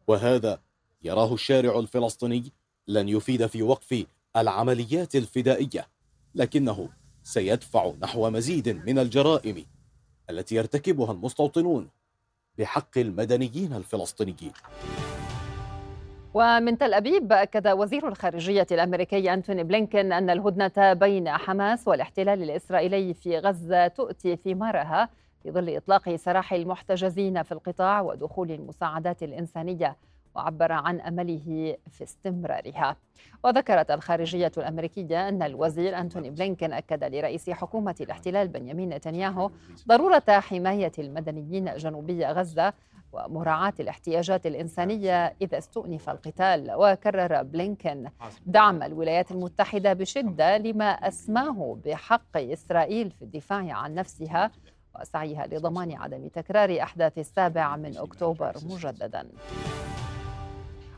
وهذا 0.06 0.60
يراه 1.02 1.34
الشارع 1.34 1.78
الفلسطيني 1.78 2.52
لن 2.88 3.08
يفيد 3.08 3.46
في 3.46 3.62
وقف 3.62 4.06
العمليات 4.36 5.16
الفدائية 5.16 5.88
لكنه 6.34 6.88
سيدفع 7.22 7.92
نحو 8.00 8.30
مزيد 8.30 8.68
من 8.68 8.98
الجرائم 8.98 9.64
التي 10.30 10.54
يرتكبها 10.54 11.12
المستوطنون 11.12 11.88
بحق 12.58 12.98
المدنيين 12.98 13.72
الفلسطينيين. 13.72 14.52
ومن 16.34 16.78
تل 16.78 16.94
أبيب 16.94 17.32
أكد 17.32 17.68
وزير 17.68 18.08
الخارجية 18.08 18.66
الأمريكي 18.72 19.34
أنتوني 19.34 19.64
بلينكين 19.64 20.12
أن 20.12 20.30
الهدنة 20.30 20.92
بين 20.92 21.28
حماس 21.28 21.88
والاحتلال 21.88 22.42
الإسرائيلي 22.42 23.14
في 23.14 23.38
غزة 23.38 23.86
تؤتي 23.86 24.36
ثمارها 24.36 25.08
في 25.42 25.50
ظل 25.50 25.76
إطلاق 25.76 26.16
سراح 26.16 26.52
المحتجزين 26.52 27.42
في 27.42 27.52
القطاع 27.52 28.00
ودخول 28.00 28.50
المساعدات 28.50 29.22
الإنسانية 29.22 29.96
وعبر 30.34 30.72
عن 30.72 31.00
أمله 31.00 31.76
في 31.90 32.04
استمرارها. 32.04 32.96
وذكرت 33.44 33.90
الخارجية 33.90 34.52
الأمريكية 34.58 35.28
أن 35.28 35.42
الوزير 35.42 35.98
أنتوني 35.98 36.30
بلينكن 36.30 36.72
أكد 36.72 37.04
لرئيس 37.04 37.50
حكومة 37.50 37.94
الاحتلال 38.00 38.48
بنيامين 38.48 38.88
نتنياهو 38.88 39.50
ضرورة 39.88 40.22
حماية 40.28 40.92
المدنيين 40.98 41.76
جنوبي 41.76 42.26
غزة 42.26 42.72
ومراعاة 43.12 43.72
الاحتياجات 43.80 44.46
الإنسانية 44.46 45.34
إذا 45.42 45.58
استؤنف 45.58 46.10
القتال. 46.10 46.70
وكرر 46.76 47.42
بلينكن 47.42 48.08
دعم 48.46 48.82
الولايات 48.82 49.30
المتحدة 49.30 49.92
بشدة 49.92 50.58
لما 50.58 50.90
أسماه 50.90 51.78
بحق 51.84 52.36
إسرائيل 52.36 53.10
في 53.10 53.22
الدفاع 53.22 53.72
عن 53.72 53.94
نفسها 53.94 54.50
وسعيها 55.00 55.46
لضمان 55.46 55.92
عدم 55.92 56.28
تكرار 56.28 56.82
أحداث 56.82 57.18
السابع 57.18 57.76
من 57.76 57.96
أكتوبر 57.96 58.52
مجدداً. 58.70 59.28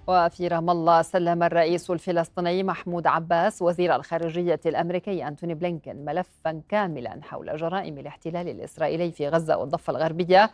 وفي 0.07 0.49
رام 0.49 0.71
الله 0.71 1.03
سلم 1.03 1.43
الرئيس 1.43 1.91
الفلسطيني 1.91 2.63
محمود 2.63 3.07
عباس 3.07 3.63
وزير 3.63 3.97
الخارجية 3.97 4.61
الأمريكي 4.67 5.29
أنتوني 5.29 5.55
بلينكن 5.55 6.05
ملفا 6.05 6.63
كاملا 6.69 7.21
حول 7.23 7.57
جرائم 7.57 7.99
الاحتلال 7.99 8.49
الإسرائيلي 8.49 9.13
في 9.13 9.29
غزة 9.29 9.57
والضفة 9.57 9.91
الغربية. 9.91 10.51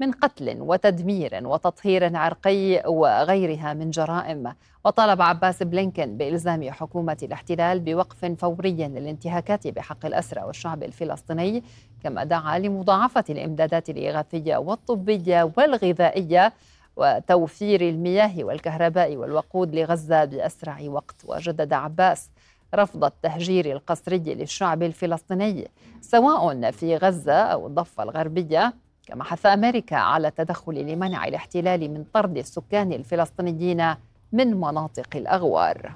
من 0.00 0.12
قتل 0.12 0.56
وتدمير 0.60 1.40
وتطهير 1.46 2.16
عرقي 2.16 2.82
وغيرها 2.86 3.74
من 3.74 3.90
جرائم. 3.90 4.54
وطالب 4.84 5.22
عباس 5.22 5.62
بلينكن 5.62 6.16
بإلزام 6.16 6.70
حكومة 6.70 7.16
الاحتلال 7.22 7.80
بوقف 7.80 8.24
فوري 8.24 8.88
للانتهاكات 8.88 9.66
بحق 9.66 10.06
الأسرى 10.06 10.42
والشعب 10.42 10.82
الفلسطيني 10.82 11.62
كما 12.02 12.24
دعا 12.24 12.58
لمضاعفة 12.58 13.24
الإمدادات 13.30 13.90
الإغاثية 13.90 14.56
والطبية 14.56 15.52
والغذائية 15.56 16.52
وتوفير 16.96 17.80
المياه 17.80 18.44
والكهرباء 18.44 19.16
والوقود 19.16 19.74
لغزة 19.74 20.24
بأسرع 20.24 20.78
وقت. 20.82 21.24
وجدد 21.24 21.72
عباس 21.72 22.30
رفض 22.74 23.04
التهجير 23.04 23.72
القسري 23.72 24.18
للشعب 24.18 24.82
الفلسطيني 24.82 25.70
سواء 26.00 26.70
في 26.70 26.96
غزة 26.96 27.32
أو 27.32 27.66
الضفة 27.66 28.02
الغربية. 28.02 28.74
كما 29.08 29.24
حث 29.24 29.46
أمريكا 29.46 29.96
على 29.96 30.28
التدخل 30.28 30.74
لمنع 30.74 31.26
الاحتلال 31.26 31.90
من 31.90 32.04
طرد 32.14 32.36
السكان 32.36 32.92
الفلسطينيين 32.92 33.94
من 34.32 34.60
مناطق 34.60 35.06
الأغوار. 35.14 35.92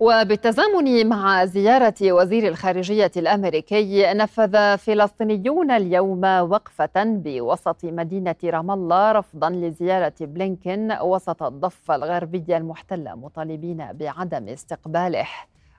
وبالتزامن 0.00 1.08
مع 1.08 1.44
زيارة 1.44 1.94
وزير 2.02 2.48
الخارجية 2.48 3.10
الأمريكي 3.16 4.12
نفذ 4.14 4.78
فلسطينيون 4.78 5.70
اليوم 5.70 6.24
وقفة 6.24 7.04
بوسط 7.04 7.84
مدينة 7.84 8.36
رام 8.44 8.70
الله 8.70 9.12
رفضا 9.12 9.50
لزيارة 9.50 10.14
بلينكن 10.20 10.96
وسط 11.02 11.42
الضفة 11.42 11.94
الغربية 11.94 12.56
المحتلة 12.56 13.14
مطالبين 13.14 13.86
بعدم 13.92 14.48
استقباله. 14.48 15.26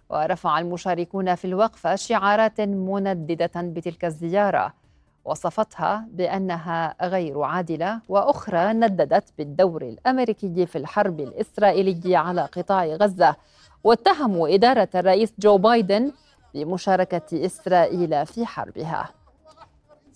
ورفع 0.10 0.60
المشاركون 0.60 1.36
في 1.36 1.46
الوقفة 1.46 1.96
شعارات 1.96 2.62
منددة 2.62 3.52
بتلك 3.56 4.06
الزيارة. 4.06 4.85
وصفتها 5.26 6.06
بأنها 6.12 6.96
غير 7.02 7.42
عادلة 7.42 8.02
وأخرى 8.10 8.74
نددت 8.74 9.34
بالدور 9.38 9.82
الأمريكي 9.82 10.66
في 10.66 10.78
الحرب 10.78 11.20
الاسرائيليه 11.20 12.18
على 12.18 12.42
قطاع 12.42 12.86
غزة 12.86 13.36
واتهموا 13.84 14.56
إدارة 14.56 14.90
الرئيس 14.96 15.34
جو 15.40 15.58
بايدن 15.58 16.12
بمشاركة 16.54 17.46
إسرائيل 17.46 18.26
في 18.26 18.46
حربها. 18.46 19.10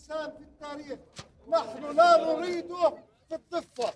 في 0.08 0.14
التاريخ 0.42 1.00
نحن 1.50 1.96
لا 1.96 2.34
نريده 2.34 2.94
في 3.30 3.36
الضفه 3.36 3.94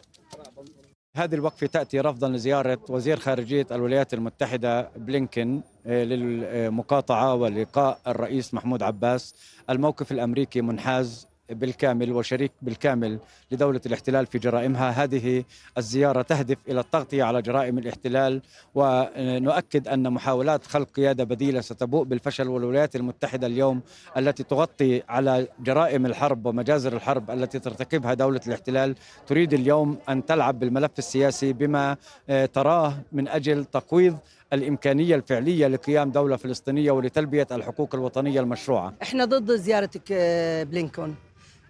هذه 1.18 1.36
الوقفة 1.36 1.68
تأتي 1.68 2.00
رفضا 2.00 2.30
لزيارة 2.30 2.80
وزير 2.90 3.20
خارجية 3.20 3.68
الولايات 3.72 4.14
المتحدة 4.14 4.90
بلينكن 4.96 5.62
آه، 5.88 6.04
للمقاطعة 6.04 7.36
ولقاء 7.36 8.00
الرئيس 8.08 8.54
محمود 8.54 8.84
عباس. 8.84 9.36
الموقف 9.70 10.12
الأمريكي 10.12 10.62
منحاز 10.62 11.28
بالكامل 11.50 12.12
وشريك 12.12 12.52
بالكامل 12.62 13.20
لدولة 13.52 13.82
الاحتلال 13.86 14.26
في 14.26 14.40
جرائمها. 14.40 14.90
هذه 15.04 15.44
الزيارة 15.78 16.22
تهدف 16.22 16.58
إلى 16.68 16.80
التغطية 16.80 17.24
على 17.24 17.42
جرائم 17.42 17.78
الاحتلال 17.78 18.42
ونؤكد 18.76 19.88
أن 19.88 20.14
محاولات 20.14 20.66
خلق 20.66 20.90
قيادة 20.90 21.24
بديلة 21.24 21.62
ستبوء 21.62 22.04
بالفشل 22.04 22.48
والولايات 22.48 22.96
المتحدة 22.96 23.48
اليوم 23.48 23.82
التي 24.18 24.44
تغطي 24.44 25.04
على 25.10 25.48
جرائم 25.60 26.06
الحرب 26.06 26.46
ومجازر 26.46 26.94
الحرب 26.94 27.32
التي 27.32 27.60
ترتكبها 27.60 28.14
دولة 28.14 28.42
الاحتلال. 28.48 28.96
تريد 29.28 29.54
اليوم 29.54 29.98
أن 30.10 30.26
تلعب 30.26 30.60
بالملف 30.60 30.92
السياسي 30.98 31.54
بما 31.54 31.98
آه، 32.30 32.46
تراه 32.46 32.98
من 33.12 33.28
أجل 33.28 33.66
تقويض 33.66 34.18
الإمكانية 34.54 35.16
الفعلية 35.16 35.68
لقيام 35.68 36.12
دولة 36.12 36.36
فلسطينية 36.38 36.92
ولتلبية 36.92 37.48
الحقوق 37.52 37.96
الوطنية 37.96 38.40
المشروعة. 38.40 38.94
إحنا 39.02 39.26
ضد 39.26 39.52
زيارتك 39.56 40.02
آه، 40.12 40.64
بلينكون 40.64 41.16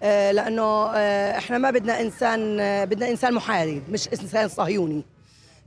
آه، 0.03 0.31
لأنه 0.31 0.63
آه، 0.95 1.37
إحنا 1.37 1.57
ما 1.57 1.71
بدنا 1.71 2.01
إنسان 2.01 2.59
آه، 2.59 2.85
بدنا 2.85 3.09
إنسان 3.09 3.33
محارب 3.33 3.81
مش 3.89 4.07
إنسان 4.07 4.47
صهيوني. 4.47 5.03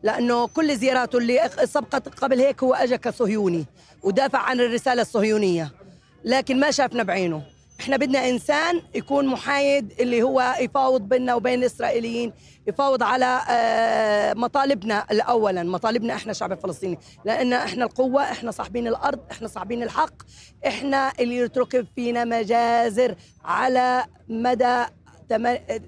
لأنه 0.02 0.46
كل 0.46 0.76
زياراته 0.76 1.18
اللي 1.18 1.50
سبقت 1.64 2.08
قبل 2.08 2.40
هيك 2.40 2.62
هو 2.62 2.74
اجى 2.74 2.98
كصهيوني 2.98 3.66
ودافع 4.02 4.38
عن 4.38 4.60
الرسالة 4.60 5.02
الصهيونية. 5.02 5.70
لكن 6.24 6.60
ما 6.60 6.70
شافنا 6.70 7.02
بعينه. 7.02 7.42
إحنا 7.80 7.96
بدنا 7.96 8.28
إنسان 8.28 8.82
يكون 8.94 9.26
محايد 9.26 9.92
اللي 10.00 10.22
هو 10.22 10.54
يفاوض 10.60 11.00
بيننا 11.00 11.34
وبين 11.34 11.58
الإسرائيليين 11.60 12.32
يفاوض 12.66 13.02
على 13.02 13.40
مطالبنا 14.36 15.06
اولا 15.10 15.62
مطالبنا 15.62 16.14
إحنا 16.14 16.30
الشعب 16.30 16.52
الفلسطيني 16.52 16.98
لأن 17.24 17.52
إحنا 17.52 17.84
القوة 17.84 18.22
إحنا 18.22 18.50
صاحبين 18.50 18.86
الأرض 18.86 19.20
إحنا 19.30 19.48
صاحبين 19.48 19.82
الحق. 19.82 20.22
إحنا 20.66 21.12
اللي 21.20 21.36
يتركب 21.36 21.86
فينا 21.94 22.24
مجازر 22.24 23.14
على 23.44 24.04
مدى 24.28 24.84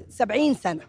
70 0.09 0.55
سنة. 0.55 0.83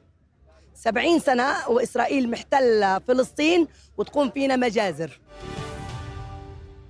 70 0.76 1.20
سنة 1.20 1.70
وإسرائيل 1.70 2.32
محتلة 2.32 3.00
فلسطين 3.00 3.68
وتقوم 3.98 4.30
فينا 4.30 4.56
مجازر. 4.56 5.20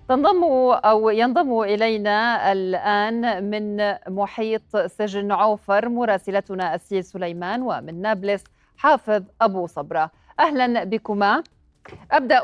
تنضم 0.10 0.44
أو 0.86 1.10
ينضم 1.10 1.62
إلينا 1.62 2.52
الآن 2.52 3.44
من 3.50 3.94
محيط 4.08 4.78
سجن 4.78 5.32
عوفر 5.32 5.90
مراسلتنا 5.90 6.76
اسيل 6.76 7.04
سليمان 7.04 7.62
ومن 7.62 8.02
نابلس 8.02 8.44
حافظ 8.78 9.24
أبو 9.42 9.68
صبرة. 9.68 10.12
أهلا 10.40 10.84
بكما. 10.84 11.44
أبدأ 12.12 12.42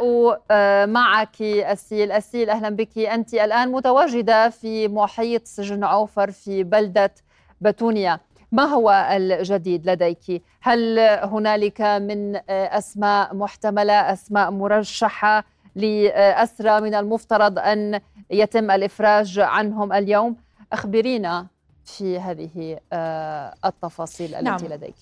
آه، 0.52 0.86
معك 0.86 1.42
اسيل 1.42 2.12
اسيل 2.12 2.50
أهلا 2.50 2.70
بك. 2.70 2.98
أنت 2.98 3.34
الآن 3.34 3.72
متواجدة 3.72 4.50
في 4.50 4.88
محيط 4.88 5.46
سجن 5.46 5.84
عوفر 5.84 6.32
في 6.32 6.64
بلدة 6.64 7.14
بتونيا 7.62 8.20
ما 8.52 8.64
هو 8.64 9.08
الجديد 9.12 9.90
لديك؟ 9.90 10.44
هل 10.62 11.00
هنالك 11.00 11.82
من 11.82 12.36
آه، 12.36 12.42
أسماء 12.78 13.36
محتملة 13.36 13.94
أسماء 14.14 14.52
مرشحة؟ 14.52 15.55
لأسرى 15.76 16.82
من 16.82 16.96
المفترض 16.96 17.60
أن 17.60 18.00
يتم 18.30 18.72
الإفراج 18.72 19.40
عنهم 19.40 19.94
اليوم 19.94 20.36
أخبرينا 20.74 21.48
في 21.86 22.20
هذه 22.20 22.80
آه، 22.94 23.54
التفاصيل 23.66 24.36
التي 24.36 24.66
نعم. 24.66 24.74
لديك 24.74 24.96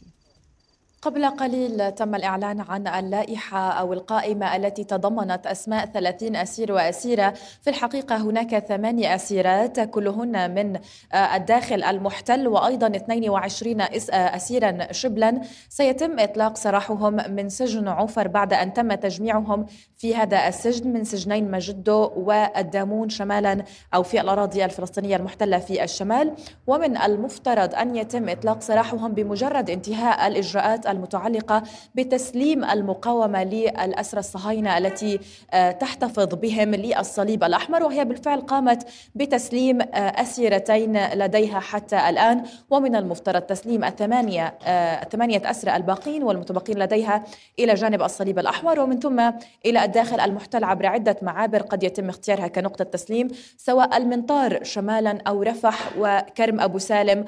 قبل 1.06 1.26
قليل 1.26 1.92
تم 1.92 2.16
الإعلان 2.16 2.62
عن 2.62 2.88
اللائحة 2.88 3.72
أو 3.72 3.94
القائمة 3.94 4.56
التي 4.56 4.84
تضمنت 4.84 5.48
أسماء 5.48 5.86
30 5.86 6.36
أسير 6.36 6.72
وأسيرة. 6.72 7.34
في 7.62 7.70
الحقيقة 7.70 8.16
هناك 8.18 8.60
ثمانية 8.60 9.16
أسيرات 9.16 9.80
كلهن 9.80 10.56
من 10.56 10.80
آه، 11.13 11.36
الداخل 11.36 11.84
المحتل 11.84 12.48
وأيضا 12.48 12.88
22 12.88 13.82
آه، 13.82 13.89
أسيرا 14.13 14.92
شبلا. 14.92 15.42
سيتم 15.70 16.20
إطلاق 16.20 16.58
سراحهم 16.58 17.36
من 17.36 17.50
سجن 17.50 17.88
عفر 17.88 18.28
بعد 18.28 18.54
أن 18.54 18.74
تم 18.74 18.94
تجميعهم 18.94 19.66
في 19.98 20.16
هذا 20.16 20.48
السجن 20.48 20.94
من 20.94 21.04
سجنين 21.04 21.52
مجدو 21.52 22.12
والدامون 22.16 23.10
شمالا 23.10 23.63
أو 23.94 24.04
في 24.04 24.22
الأراضي 24.22 24.66
الفلسطينية 24.66 25.16
المحتلة 25.16 25.60
في 25.60 25.84
الشمال. 25.84 26.34
ومن 26.68 26.98
المفترض 26.98 27.76
أن 27.76 27.96
يتم 27.96 28.30
إطلاق 28.30 28.62
سراحهم 28.62 29.13
بمجرد 29.13 29.70
انتهاء 29.70 30.28
الإجراءات 30.28 30.93
المتعلقة 30.94 31.64
بتسليم 31.96 32.64
المقاومة 32.64 33.44
للأسرى 33.44 34.20
الصهاينة 34.20 34.78
التي 34.78 35.20
آه، 35.52 35.72
تحتفظ 35.72 36.36
بهم 36.36 36.76
للصليب 36.76 37.44
الأحمر 37.44 37.84
وهي 37.84 38.06
بالفعل 38.06 38.42
قامت 38.42 38.88
بتسليم 39.16 39.82
آه، 39.82 39.86
أسيرتين 40.22 41.14
لديها 41.14 41.60
حتى 41.60 42.10
الآن. 42.10 42.44
ومن 42.70 42.96
المفترض 42.96 43.42
تسليم 43.42 43.84
الثمانية 43.84 44.54
آه، 44.66 45.04
الثمانية 45.04 45.42
أسرى 45.46 45.76
الباقين 45.76 46.24
والمتبقين 46.24 46.80
لديها 46.80 47.24
إلى 47.60 47.74
جانب 47.74 48.02
الصليب 48.02 48.40
الأحمر. 48.40 48.80
ومن 48.80 49.00
ثم 49.00 49.32
إلى 49.66 49.84
الداخل 49.86 50.20
المحتل 50.20 50.64
عبر 50.64 50.86
عدة 50.86 51.18
معابر 51.22 51.62
قد 51.62 51.84
يتم 51.84 52.10
اختيارها 52.10 52.48
كنقطة 52.48 52.84
تسليم 52.84 53.28
سواء 53.58 53.98
المنطار 53.98 54.64
شمالا 54.64 55.20
أو 55.28 55.44
رفح 55.44 55.80
وكرم 56.00 56.60
أبو 56.62 56.78
سالم 56.78 57.26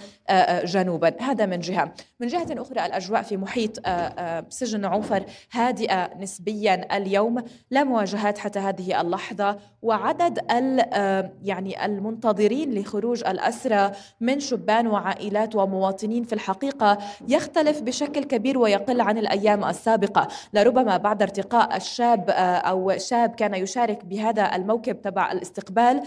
جنوبا. 0.64 1.14
هذا 1.20 1.46
من 1.46 1.60
جهة. 1.60 1.92
من 2.20 2.28
جهة 2.28 2.48
أخرى 2.52 2.86
الأجواء 2.86 3.22
في 3.22 3.38
محيط 3.38 3.55
محيط 3.56 3.88
آه، 3.88 3.90
آه، 3.90 4.46
سجن 4.50 4.86
عوفر 4.86 5.26
هادئة 5.52 6.18
نسبيا 6.18 6.98
اليوم. 6.98 7.44
لا 7.72 7.84
مواجهات 7.84 8.38
حتى 8.38 8.60
هذه 8.60 9.02
اللحظة. 9.02 9.58
وعدد 9.82 10.40
آه، 10.50 11.32
يعني 11.44 11.86
المنتظرين 11.86 12.74
لخروج 12.74 13.24
الأسرى 13.28 13.92
من 14.22 14.40
شبان 14.40 14.88
وعائلات 14.88 15.56
ومواطنين 15.56 16.24
في 16.24 16.34
الحقيقة 16.34 16.98
يختلف 17.28 17.82
بشكل 17.82 18.24
كبير 18.24 18.58
ويقل 18.58 19.02
عن 19.02 19.18
الأيام 19.18 19.66
السابقة. 19.66 20.28
لربما 20.54 20.98
بعد 20.98 21.22
ارتقاء 21.22 21.78
الشاب 21.78 22.30
أو 22.30 22.98
شاب 22.98 23.36
كان 23.36 23.54
يشارك 23.54 24.06
بهذا 24.06 24.56
الموكب 24.56 25.02
تبع 25.02 25.32
الاستقبال 25.32 26.02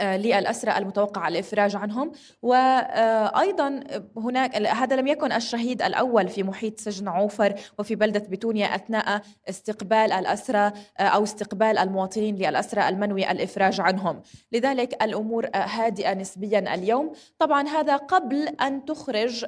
للأسرى 0.00 0.78
المتوقع 0.78 1.28
الإفراج 1.28 1.76
عنهم. 1.76 2.12
وأيضا 2.42 3.80
هناك 4.16 4.56
هذا 4.56 4.96
لم 4.96 5.06
يكن 5.06 5.32
الشهيد 5.32 5.82
الأول 5.82 6.28
في 6.28 6.42
محيط 6.42 6.80
سجن 6.80 7.08
عوفر 7.08 7.54
وفي 7.78 7.94
بلدة 7.94 8.26
بتونيا 8.28 8.74
أثناء 8.74 9.22
استقبال 9.48 10.12
الأسرى 10.12 10.72
آه، 10.98 11.02
أو 11.02 11.24
استقبال 11.24 11.78
المواطنين 11.78 12.36
للأسرى 12.36 12.88
المنوي 12.88 13.30
الإفراج 13.30 13.80
عنهم. 13.80 14.22
لذلك 14.52 15.02
الأمور 15.02 15.46
آه، 15.54 15.58
هادئة 15.58 16.14
نسبيا 16.14 16.74
اليوم. 16.74 17.12
طبعا 17.38 17.68
هذا 17.68 17.96
قبل 17.96 18.48
أن 18.48 18.84
تخرج 18.84 19.44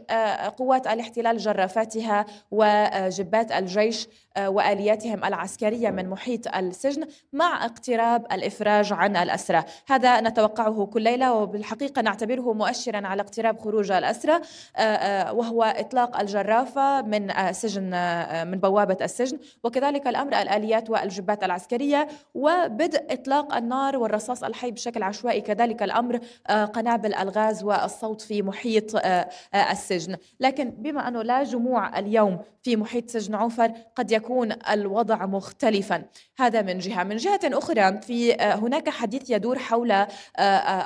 قوات 0.57 0.87
الاحتلال 0.87 1.39
جرافاتها 1.39 2.27
وجبات 2.51 3.53
الجيش 3.53 4.09
وآلياتهم 4.39 5.25
العسكرية 5.25 5.91
من 5.91 6.09
محيط 6.09 6.57
السجن 6.57 7.07
مع 7.33 7.65
اقتراب 7.65 8.27
الإفراج 8.33 8.93
عن 8.93 9.17
الاسرى، 9.17 9.65
هذا 9.89 10.21
نتوقعه 10.27 10.87
كل 10.87 11.03
ليلة 11.03 11.33
وبالحقيقة 11.33 12.03
نعتبره 12.03 12.53
مؤشرا 12.53 13.07
على 13.07 13.23
اقتراب 13.23 13.59
خروج 13.59 13.93
الاسرى 13.93 14.35
آه، 14.77 14.81
آه، 14.81 15.33
وهو 15.33 15.63
إطلاق 15.63 16.21
الجرافة 16.21 17.03
من 17.03 17.31
آه، 17.31 17.53
سجن 17.53 17.91
من 18.51 18.59
بوابة 18.59 18.97
السجن. 19.03 19.39
وكذلك 19.65 20.07
الأمر 20.07 20.43
الآليات 20.43 20.91
والجبات 20.91 21.45
العسكرية 21.45 22.09
وبدء 22.35 23.13
إطلاق 23.13 23.57
النار 23.57 23.97
والرصاص 23.97 24.45
الحي 24.45 24.71
بشكل 24.71 25.03
عشوائي. 25.03 25.41
كذلك 25.41 25.83
الأمر 25.83 26.21
قنابل 26.49 27.15
الغاز 27.15 27.65
والصوت 27.65 28.21
في 28.21 28.43
محيط 28.43 29.01
السجن، 29.55 30.17
لكن 30.41 30.71
بما 30.71 31.09
أنه 31.09 31.23
لا 31.23 31.43
جموع 31.43 31.99
اليوم 31.99 32.39
في 32.63 32.77
محيط 32.77 33.11
سجن 33.11 33.35
عوفر 33.35 33.73
قد 33.97 34.11
يكون 34.11 34.53
الوضع 34.71 35.27
مختلفا. 35.27 36.03
هذا 36.39 36.63
من 36.63 36.79
جهة. 36.79 37.05
من 37.05 37.17
جهة 37.17 37.41
أخرى 37.45 38.01
في 38.01 38.35
هناك 38.35 38.89
حديث 38.89 39.31
يدور 39.31 39.59
حول 39.59 40.07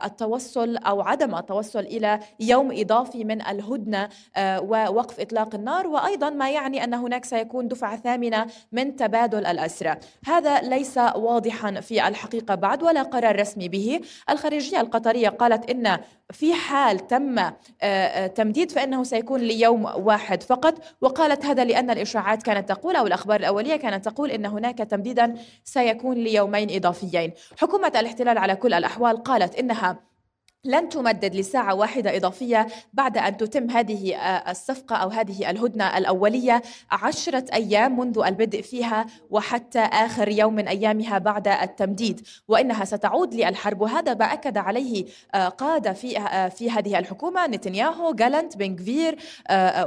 التوصل 0.05 0.77
أو 0.77 1.01
عدم 1.01 1.35
التوصل 1.35 1.81
إلى 1.81 2.21
يوم 2.41 2.69
إضافي 2.73 3.25
من 3.25 3.43
الهدنة 3.47 4.09
ووقف 4.39 5.21
إطلاق 5.21 5.55
النار 5.55 5.87
وأيضا 5.87 6.31
ما 6.31 6.51
يعني 6.51 6.85
أن 6.85 6.95
هناك 6.95 7.25
سيكون 7.25 7.69
دفعة 7.69 7.97
ثامنة 7.97 8.47
من 8.73 8.97
تبادل 8.97 9.47
الاسرى 9.47 9.97
هذا 10.27 10.61
ليس 10.61 10.99
واضحا 10.99 11.81
في 11.81 12.09
الحقيقة 12.09 12.55
بعد 12.55 12.83
ولا 12.83 13.03
قرار 13.03 13.41
رسمي 13.41 13.69
به. 13.69 14.01
الخارجية 14.31 14.81
القطرية 14.81 15.29
قالت 15.29 15.71
إن 15.71 15.99
في 16.31 16.55
حال 16.55 17.07
تم 17.07 17.51
تمديد 18.35 18.71
فإنه 18.71 19.05
سيكون 19.05 19.41
ليوم 19.41 19.85
واحد 19.85 20.43
فقط 20.43 20.75
وقالت 21.01 21.45
هذا 21.45 21.65
لأن 21.65 21.91
الإشاعات 21.91 22.43
كانت 22.43 22.69
تقول 22.69 22.97
أو 22.97 23.07
الأخبار 23.07 23.41
الأولية 23.41 23.77
كانت 23.77 24.09
تقول 24.09 24.31
إن 24.31 24.47
هناك 24.47 24.79
تمديدا 24.79 25.35
سيكون 25.65 26.17
ليومين 26.17 26.77
إضافيين. 26.77 27.33
حكومة 27.59 27.93
الاحتلال 27.97 28.39
على 28.39 28.57
كل 28.57 28.75
الأحوال 28.75 29.20
قالت 29.21 29.55
إنها 29.55 30.10
لن 30.65 30.89
تمدد 30.89 31.35
لساعة 31.35 31.75
واحدة 31.75 32.17
إضافية 32.17 32.67
بعد 32.93 33.19
أن 33.19 33.37
تتم 33.37 33.71
هذه 33.71 34.17
آه، 34.17 34.51
الصفقة 34.51 34.97
أو 34.97 35.09
هذه 35.09 35.51
الهدنة 35.51 35.99
الأولية. 35.99 36.63
عشرة 36.91 37.45
أيام 37.53 38.01
منذ 38.01 38.23
البدء 38.27 38.63
فيها 38.63 39.07
وحتى 39.31 39.79
آخر 39.79 40.29
يوم 40.29 40.55
من 40.55 40.69
أيامها 40.69 41.19
بعد 41.19 41.49
التمديد. 41.49 42.27
وإنها 42.49 42.85
ستعود 42.85 43.35
للحرب. 43.35 43.81
وهذا 43.81 44.15
ما 44.15 44.25
أكد 44.25 44.59
عليه 44.59 45.07
آه، 45.35 45.49
قادة 45.49 45.93
في 45.93 46.19
آه، 46.19 46.49
في 46.49 46.71
هذه 46.71 46.99
الحكومة 46.99 47.47
نتنياهو 47.47 48.13
جالنت 48.13 48.57
بنغفير 48.57 49.19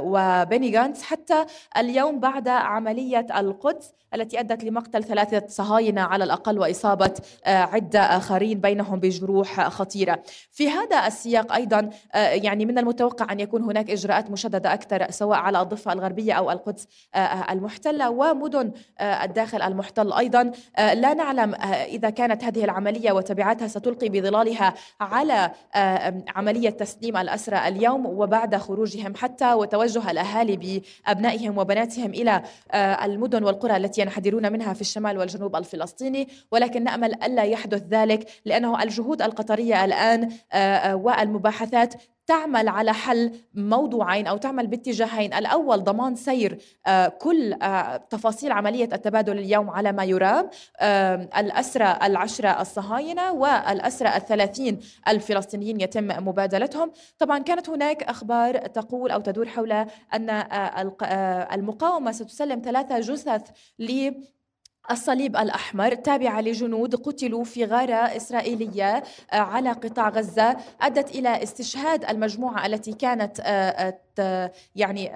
وبيني 0.00 0.70
جانتس 0.70 1.02
حتى 1.02 1.44
اليوم 1.76 2.20
بعد 2.20 2.48
عملية 2.48 3.26
القدس 3.38 3.92
التي 4.14 4.40
أدت 4.40 4.64
لمقتل 4.64 5.04
ثلاثة 5.04 5.42
صهاينة 5.48 6.02
على 6.02 6.24
الأقل 6.24 6.58
وإصابة 6.58 7.14
عدة 7.46 8.00
آخرين 8.00 8.60
بينهم 8.60 9.00
بجروح 9.00 9.68
خطيرة. 9.68 10.22
في 10.52 10.63
في 10.64 10.70
هذا 10.70 11.06
السياق 11.06 11.52
أيضا 11.52 11.90
آه، 12.14 12.28
يعني 12.28 12.66
من 12.66 12.78
المتوقع 12.78 13.32
أن 13.32 13.40
يكون 13.40 13.62
هناك 13.62 13.90
إجراءات 13.90 14.30
مشددة 14.30 14.74
أكثر 14.74 15.10
سواء 15.10 15.38
على 15.38 15.62
الضفة 15.62 15.92
الغربية 15.92 16.32
أو 16.32 16.50
القدس 16.50 16.88
آه، 17.14 17.18
آه، 17.18 17.52
المحتلة 17.52 18.10
ومدن 18.10 18.70
الداخل 19.00 19.62
المحتل 19.62 20.12
أيضا. 20.12 20.52
لا 20.78 21.14
نعلم 21.14 21.54
إذا 21.86 22.10
كانت 22.10 22.44
هذه 22.44 22.64
العملية 22.64 23.12
وتبعاتها 23.12 23.68
ستلقي 23.68 24.08
بظلالها 24.08 24.74
على 25.00 25.50
عملية 26.36 26.70
تسليم 26.70 27.16
الأسرى 27.16 27.68
اليوم 27.68 28.06
وبعد 28.06 28.56
خروجهم 28.56 29.14
حتى 29.14 29.52
وتوجه 29.52 30.10
الأهالي 30.10 30.82
بأبنائهم 31.06 31.58
وبناتهم 31.58 32.10
إلى 32.10 32.42
المدن 33.04 33.44
والقرى 33.44 33.76
التي 33.76 34.00
ينحدرون 34.00 34.52
منها 34.52 34.72
في 34.72 34.80
الشمال 34.80 35.18
والجنوب 35.18 35.56
الفلسطيني. 35.56 36.28
ولكن 36.50 36.84
نأمل 36.84 37.14
ألا 37.22 37.42
يحدث 37.42 37.82
ذلك 37.90 38.28
لأنه 38.44 38.82
الجهود 38.82 39.22
آه، 39.22 40.28
آه، 40.52 40.53
والمباحثات 40.94 41.94
تعمل 42.26 42.68
على 42.68 42.92
حل 42.92 43.32
موضوعين 43.54 44.26
أو 44.26 44.36
تعمل 44.36 44.66
باتجاهين، 44.66 45.34
الأول 45.34 45.84
ضمان 45.84 46.16
سير 46.16 46.58
آه، 46.86 47.08
كل 47.08 47.56
تفاصيل 48.10 48.52
عملية 48.52 48.88
التبادل 48.92 49.38
اليوم 49.38 49.70
على 49.70 49.92
ما 49.92 50.04
يرام 50.04 50.50
الاسرى 51.38 51.98
العشرة 52.02 52.60
الصهاينة 52.60 53.32
والاسرى 53.32 54.16
الثلاثين 54.16 54.80
الفلسطينيين 55.08 55.80
يتم 55.80 56.28
مبادلتهم، 56.28 56.92
طبعا 57.18 57.38
كانت 57.38 57.68
هناك 57.68 58.02
أخبار 58.02 58.56
تقول 58.56 59.10
أو 59.10 59.20
تدور 59.20 59.48
حول 59.48 59.72
أن 60.14 60.30
المقاومة 61.52 62.12
ستسلم 62.12 62.62
ثلاثة 62.64 63.00
جثث 63.00 63.50
ل 63.78 64.10
الصليب 64.90 65.36
الأحمر 65.36 65.94
تابعة 65.94 66.40
لجنود 66.40 66.94
قتلوا 66.94 67.44
في 67.44 67.64
غارة 67.64 67.94
إسرائيلية 67.94 69.02
آه، 69.32 69.36
على 69.36 69.72
قطاع 69.72 70.08
غزة. 70.08 70.56
أدت 70.80 71.10
إلى 71.10 71.42
استشهاد 71.42 72.04
المجموعة 72.04 72.66
التي 72.66 72.92
كانت 72.92 73.40
آه، 73.40 73.98
آه، 74.18 74.52
يعني 74.76 75.12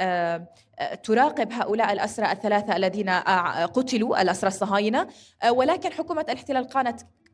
تراقب 1.02 1.52
هؤلاء 1.52 1.92
الأسرى 1.92 2.32
الثلاثة 2.32 2.76
الذين 2.76 3.10
قتلوا 3.74 4.22
الأسرى 4.22 4.48
الصهاينة. 4.48 5.06
ولكن 5.50 5.92
حكومة 5.92 6.20
الاحتلال 6.20 6.68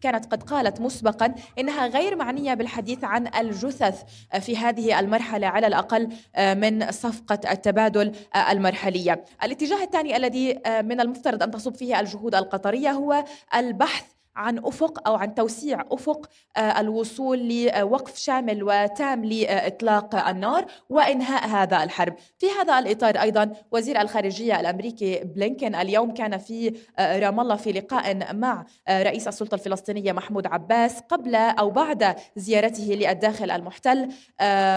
كانت 0.05 0.27
قد 0.27 0.43
قالت 0.43 0.81
مسبقا 0.81 1.35
إنها 1.59 1.87
غير 1.87 2.17
معنية 2.17 2.55
بالحديث 2.55 3.05
عن 3.05 3.27
الجثث 3.27 4.03
في 4.41 4.57
هذه 4.57 5.01
المرحلة 5.01 5.47
على 5.47 5.67
الأقل 5.67 6.09
من 6.39 6.91
صفقة 6.91 7.53
التبادل 7.53 8.13
المرحلية. 8.51 9.25
الاتجاه 9.45 9.83
الثاني 9.83 10.17
الذي 10.17 10.61
من 10.67 11.01
المفترض 11.01 11.43
أن 11.43 11.51
تصب 11.51 11.75
فيه 11.75 12.01
الجهود 12.01 12.35
القطرية 12.35 12.91
هو 12.91 13.25
البحث 13.55 14.14
عن 14.37 14.59
أفق 14.59 15.09
أو 15.09 15.15
عن 15.15 15.35
توسيع 15.35 15.85
أفق 15.93 16.31
آه، 16.57 16.81
الوصول 16.81 17.65
لوقف 17.65 18.17
شامل 18.17 18.63
وتام 18.63 19.25
لإطلاق 19.25 20.29
النار 20.29 20.65
وإنهاء 20.89 21.49
هذا 21.49 21.85
الحرب. 21.85 22.15
في 22.39 22.47
هذا 22.61 22.79
الإطار 22.79 23.17
أيضا 23.17 23.53
وزير 23.73 24.01
الخارجية 24.01 24.61
الأمريكي 24.61 25.21
بلينكن 25.25 25.75
اليوم 25.75 26.15
كان 26.15 26.39
في 26.39 26.75
آه، 26.99 27.19
رام 27.19 27.41
الله 27.41 27.57
في 27.57 27.73
لقاء 27.73 28.35
مع 28.35 28.67
آه، 28.89 29.03
رئيس 29.03 29.29
السلطة 29.29 29.55
الفلسطينية 29.55 30.13
محمود 30.13 30.47
عباس 30.47 31.01
قبل 31.01 31.35
أو 31.35 31.71
بعد 31.71 32.17
زيارته 32.37 32.85
للداخل 32.85 33.51
المحتل 33.51 34.09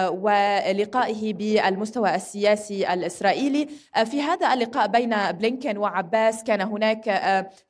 ولقائه 0.09 1.33
بالمستوى 1.33 2.15
السياسي 2.15 2.93
الإسرائيلي. 2.93 3.67
في 4.05 4.21
هذا 4.21 4.53
اللقاء 4.53 4.87
بين 4.87 5.31
بلينكن 5.31 5.77
وعباس 5.77 6.43
كان 6.43 6.61
هناك 6.61 7.07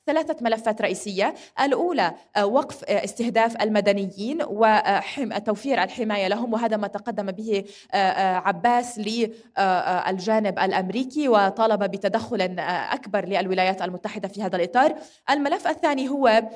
ثلاثة 0.08 0.36
ملفات 0.42 0.82
رئيسية. 0.82 1.34
الأولى 1.62 2.14
آه، 2.36 2.46
وقف 2.46 2.84
آه، 2.84 3.04
استهداف 3.04 3.62
المدنيين 3.62 4.40
وتوفير 4.50 5.84
الحماية 5.84 6.28
لهم 6.28 6.54
وهذا 6.54 6.78
ما 6.78 6.88
تقدم 6.88 7.32
به 7.32 7.64
آه، 7.94 8.36
عباس 8.36 9.00
للجانب 9.00 10.60
الأمريكي 10.60 11.28
وطالب 11.28 11.84
بتدخل 11.84 12.60
أكبر 12.94 13.26
للولايات 13.26 13.82
المتحدة 13.82 14.28
في 14.28 14.44
هذا 14.44 14.56
الإطار. 14.56 14.96
الملف 15.30 15.68
الثاني 15.68 16.10
هو 16.10 16.28
آه، 16.28 16.50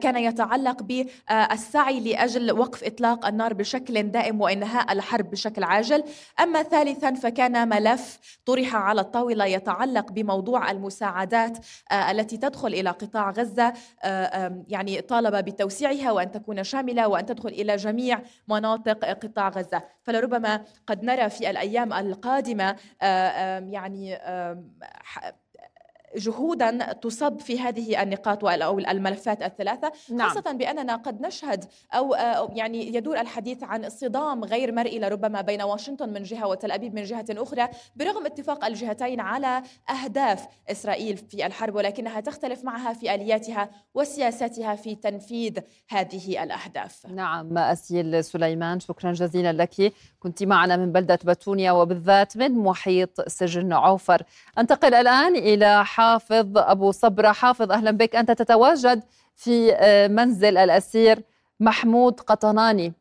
كان 0.00 0.16
يتعلق 0.16 0.82
بالسعي 0.82 2.00
لأجل 2.00 2.52
وقف 2.52 2.84
إطلاق 2.84 3.26
النار 3.26 3.54
بشكل 3.54 4.02
دائم 4.02 4.40
وإنهاء 4.40 4.92
الحرب 4.92 5.30
بشكل 5.30 5.64
عاجل، 5.64 6.04
أما 6.40 6.62
ثالثا 6.62 7.14
فكان 7.14 7.68
ملف 7.68 8.18
طرح 8.46 8.74
على 8.74 9.00
الطاولة 9.00 9.44
يتعلق 9.44 10.12
بموضوع 10.12 10.70
المساعدات 10.70 11.58
آه، 11.90 12.10
التي 12.10 12.36
تدخل 12.36 12.68
إلى 12.68 12.90
قطاع 12.90 13.30
غزة 13.30 13.72
آه، 14.02 14.64
يعني 14.68 15.00
طالب 15.00 15.44
بتوسيعها 15.44 16.12
وأن 16.12 16.32
تكون 16.32 16.64
شاملة 16.64 17.08
وأن 17.08 17.26
تدخل 17.26 17.48
إلى 17.48 17.76
جميع 17.76 18.20
مناطق 18.48 19.04
قطاع 19.04 19.48
غزة، 19.48 19.82
فلربما 20.02 20.64
قد 20.86 21.04
نرى 21.04 21.30
في 21.30 21.50
الأيام 21.50 21.92
القادمة 21.92 22.76
يعني 23.70 24.18
جهودا 26.16 26.92
تصب 26.92 27.40
في 27.40 27.60
هذه 27.60 28.02
النقاط 28.02 28.44
أو 28.44 28.78
الملفات 28.78 29.42
الثلاثة 29.42 29.92
نعم. 30.10 30.28
خاصة 30.28 30.52
بأننا 30.52 30.96
قد 30.96 31.20
نشهد 31.20 31.64
أو 31.92 32.14
يعني 32.52 32.94
يدور 32.94 33.20
الحديث 33.20 33.62
عن 33.62 33.88
صدام 33.88 34.44
غير 34.44 34.72
مرئي 34.72 34.98
لربما 34.98 35.40
بين 35.40 35.62
واشنطن 35.62 36.08
من 36.08 36.22
جهة 36.22 36.46
وتل 36.46 36.70
أبيب 36.70 36.94
من 36.94 37.02
جهة 37.02 37.26
أخرى 37.30 37.68
برغم 37.96 38.26
اتفاق 38.26 38.64
الجهتين 38.64 39.20
على 39.20 39.62
أهداف 39.90 40.46
إسرائيل 40.70 41.16
في 41.16 41.46
الحرب 41.46 41.74
ولكنها 41.74 42.20
تختلف 42.20 42.64
معها 42.64 42.92
في 42.92 43.14
آلياتها 43.14 43.70
وسياستها 43.94 44.74
في 44.74 44.94
تنفيذ 44.94 45.58
هذه 45.88 46.42
الأهداف. 46.42 47.06
نعم 47.06 47.58
أسيل 47.58 48.24
سليمان 48.24 48.80
شكرا 48.80 49.12
جزيلا 49.12 49.52
لك 49.52 49.92
كنت 50.18 50.42
معنا 50.42 50.76
من 50.76 50.92
بلدة 50.92 51.18
بتونيا 51.24 51.72
وبالذات 51.72 52.36
من 52.36 52.52
محيط 52.54 53.28
سجن 53.28 53.72
عوفر. 53.72 54.22
انتقل 54.58 54.94
الآن 54.94 55.36
إلى 55.36 55.84
حافظ 55.84 56.58
أبو 56.58 56.90
صبرة. 56.92 57.32
حافظ 57.32 57.72
أهلا 57.72 57.90
بك. 57.90 58.16
أنت 58.16 58.30
تتواجد 58.30 59.02
في 59.36 59.72
آه، 59.74 60.08
منزل 60.08 60.56
الأسير 60.56 61.22
محمود 61.60 62.20
قطناني. 62.20 62.92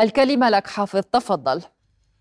الكلمة 0.00 0.50
لك 0.50 0.66
حافظ 0.66 1.02
تفضل. 1.12 1.62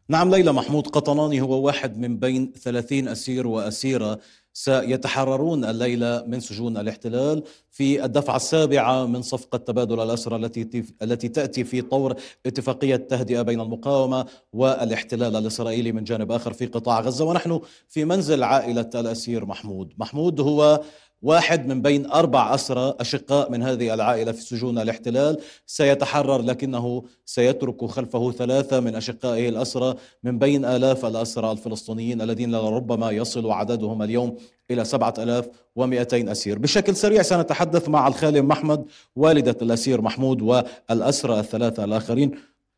نعم 0.10 0.30
ليلى 0.30 0.54
محمود 0.54 0.88
قطناني 0.88 1.42
هو 1.42 1.66
واحد 1.66 1.98
من 1.98 2.18
بين 2.20 2.54
30 2.54 3.08
أسير 3.08 3.48
وأسيرة 3.48 4.20
سيتحررون 4.58 5.66
الليلة 5.66 6.24
من 6.28 6.40
سجون 6.40 6.78
الاحتلال 6.78 7.44
في 7.72 8.06
الدفعة 8.06 8.36
السابعة 8.36 9.06
من 9.06 9.22
صفقة 9.22 9.58
تبادل 9.58 10.00
الأسرى 10.00 10.36
التي 10.36 10.84
التي 11.02 11.28
تأتي 11.28 11.64
في 11.64 11.82
طور 11.82 12.16
اتفاقية 12.46 12.96
تهدئة 12.96 13.42
بين 13.42 13.62
المقاومة 13.62 14.26
والاحتلال 14.54 15.36
الإسرائيلي 15.36 15.92
من 15.92 16.04
جانب 16.04 16.32
آخر 16.32 16.54
في 16.54 16.66
قطاع 16.66 17.00
غزة. 17.00 17.26
ونحن 17.26 17.60
في 17.88 18.06
منزل 18.06 18.44
عائلة 18.44 18.90
الأسير 18.96 19.46
محمود. 19.46 19.94
محمود 19.98 20.40
هو 20.40 20.82
واحد 21.22 21.68
من 21.68 21.82
بين 21.82 22.12
أربع 22.12 22.56
أسرى 22.56 22.94
أشقاء 23.00 23.52
من 23.52 23.64
هذه 23.64 23.94
العائلة 23.94 24.32
في 24.32 24.42
سجون 24.42 24.80
الاحتلال. 24.80 25.38
سيتحرر 25.66 26.42
لكنه 26.42 27.04
سيترك 27.26 27.86
خلفه 27.86 28.32
ثلاثة 28.32 28.80
من 28.80 28.96
أشقائه 28.96 29.50
الأسرى 29.50 29.96
من 30.24 30.40
بين 30.40 30.66
آلاف 30.66 31.06
الأسرى 31.06 31.52
الفلسطينيين 31.52 32.22
الذين 32.22 32.56
لربما 32.56 33.12
يصل 33.12 33.52
عددهم 33.52 34.04
اليوم 34.04 34.38
إلى 34.72 34.86
سبعة 34.86 35.14
ألاف 35.18 35.50
ومئتين 35.76 36.30
أسير. 36.30 36.60
بشكل 36.60 36.96
سريع 36.96 37.22
سنتحدث 37.22 37.90
مع 37.90 38.08
الخالم 38.08 38.48
محمد 38.48 38.86
والدة 39.16 39.58
الأسير 39.62 40.02
محمود 40.02 40.42
والأسرى 40.42 41.40
الثلاثة 41.40 41.84
الآخرين. 41.84 42.32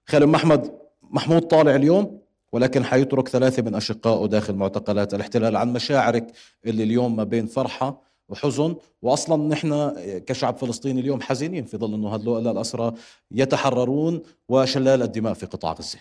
خالم 0.05 0.31
محمد 0.31 0.71
محمود 1.01 1.41
طالع 1.41 1.75
اليوم 1.75 2.19
ولكن 2.51 2.85
حيترك 2.85 3.27
ثلاثة 3.27 3.63
من 3.63 3.75
أشقائه 3.75 4.27
داخل 4.27 4.53
معتقلات 4.53 5.13
الاحتلال. 5.13 5.55
عن 5.55 5.73
مشاعرك 5.73 6.31
اللي 6.65 6.83
اليوم 6.83 7.15
ما 7.15 7.23
بين 7.23 7.45
فرحة 7.45 8.08
وحزن. 8.29 8.75
واصلا 9.01 9.47
نحن 9.47 9.91
كشعب 10.19 10.57
فلسطيني 10.57 11.01
اليوم 11.01 11.21
حزينين 11.21 11.65
في 11.65 11.77
ظل 11.77 11.93
إنه 11.93 12.15
هذول 12.15 12.47
الأسرى 12.47 12.93
يتحررون 13.31 14.21
وشلال 14.49 15.01
الدماء 15.01 15.33
في 15.33 15.45
قطاع 15.45 15.73
غزة. 15.73 15.99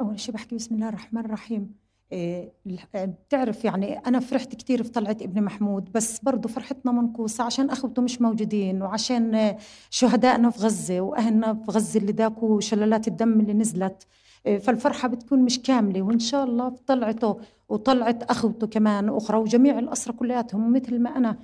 أول 0.00 0.20
شيء 0.20 0.34
بحكي 0.34 0.54
بسم 0.54 0.74
الله 0.74 0.88
الرحمن 0.88 1.24
الرحيم. 1.24 1.74
إيه 2.12 2.52
بتعرف 2.94 3.64
يعني 3.64 3.98
أنا 3.98 4.20
فرحت 4.20 4.54
كثير 4.54 4.82
في 4.82 4.90
طلعة 4.90 5.16
ابن 5.22 5.42
محمود 5.42 5.92
بس 5.92 6.18
برضه 6.18 6.48
فرحتنا 6.48 6.92
منقوصة 6.92 7.44
عشان 7.44 7.70
أخوته 7.70 8.02
مش 8.02 8.20
موجودين 8.20 8.82
وعشان 8.82 9.56
شهدائنا 9.90 10.50
في 10.50 10.60
غزة 10.60 11.00
وأهلنا 11.00 11.54
في 11.54 11.70
غزة 11.70 12.00
اللي 12.00 12.12
ذاكوا 12.12 12.60
شلالات 12.60 13.08
الدم 13.08 13.40
اللي 13.40 13.52
نزلت. 13.52 14.06
إيه 14.46 14.58
فالفرحة 14.58 15.08
بتكون 15.08 15.38
مش 15.38 15.62
كاملة 15.62 16.02
وإن 16.02 16.18
شاء 16.18 16.44
الله 16.44 16.68
طلعته 16.86 17.36
وطلعت 17.68 18.22
أخوته 18.22 18.66
كمان 18.66 19.08
أخرى 19.08 19.38
وجميع 19.38 19.78
الاسرى 19.78 20.12
كلياتهم 20.12 20.72
مثل 20.72 20.98
ما 21.00 21.16
أنا 21.16 21.36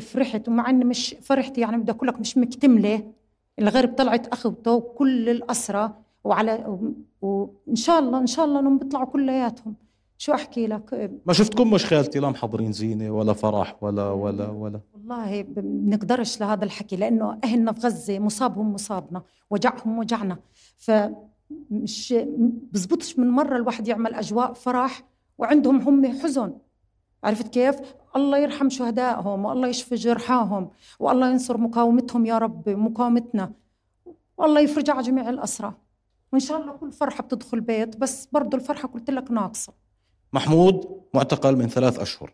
فرحت 0.00 0.48
ومع 0.48 0.70
إني 0.70 0.84
مش 0.84 1.16
فرحت 1.22 1.58
يعني 1.58 1.76
بدي 1.76 1.92
أقول 1.92 2.08
لك 2.08 2.20
مش 2.20 2.38
مكتملة. 2.38 3.12
الغير 3.58 3.86
طلعت 3.86 4.26
أخوته 4.26 4.72
وكل 4.72 5.28
الاسرى 5.28 5.92
وعلى 6.24 6.78
وان 7.22 7.74
شاء 7.74 7.98
الله 7.98 8.18
إن 8.18 8.26
شاء 8.26 8.44
الله 8.44 8.60
إنهم 8.60 8.78
بيطلعوا 8.78 9.06
كلياتهم. 9.06 9.74
شو 10.18 10.32
أحكي 10.32 10.66
لك؟ 10.66 11.10
ما 11.26 11.32
شفتكم 11.32 11.70
مش 11.70 11.86
خالتي 11.86 12.18
لا 12.18 12.30
محضرين 12.30 12.72
زينة 12.72 13.10
ولا 13.10 13.32
فرح 13.32 13.82
ولا 13.82 14.10
ولا 14.10 14.48
ولا. 14.48 14.80
والله 14.94 15.42
بنقدرش 15.42 16.40
لهذا 16.40 16.64
الحكي 16.64 16.96
لأنه 16.96 17.38
أهلنا 17.44 17.72
في 17.72 17.80
غزة 17.80 18.18
مصابهم 18.18 18.72
مصابنا 18.72 19.22
وجعهم 19.50 19.98
وجعنا. 19.98 20.38
فمش 20.76 22.14
بزبطش 22.72 23.18
من 23.18 23.30
مرة 23.30 23.56
الواحد 23.56 23.88
يعمل 23.88 24.14
أجواء 24.14 24.52
فرح 24.52 25.02
وعندهم 25.40 25.80
هم 25.80 26.20
حزن. 26.20 26.52
عرفت 27.24 27.48
كيف؟ 27.48 27.76
الله 28.16 28.38
يرحم 28.38 28.68
شهدائهم 28.68 29.44
والله 29.44 29.68
يشفي 29.68 29.94
جرحاهم 29.94 30.70
والله 30.98 31.30
ينصر 31.30 31.56
مقاومتهم 31.56 32.26
يا 32.26 32.38
رب 32.38 32.68
مقاومتنا. 32.68 33.52
والله 34.38 34.60
يفرج 34.60 34.90
على 34.90 35.02
جميع 35.02 35.28
الأسرى. 35.28 35.74
وإن 36.32 36.40
شاء 36.40 36.60
الله 36.60 36.72
كل 36.72 36.92
فرحة 36.92 37.22
بتدخل 37.22 37.60
بيت 37.60 37.96
بس 37.96 38.28
برضو 38.32 38.56
الفرحة 38.56 38.88
قلت 38.88 39.10
لك 39.10 39.30
ناقصة. 39.30 39.72
محمود 40.32 41.00
معتقل 41.14 41.56
من 41.56 41.68
ثلاث 41.68 41.98
أشهر 41.98 42.32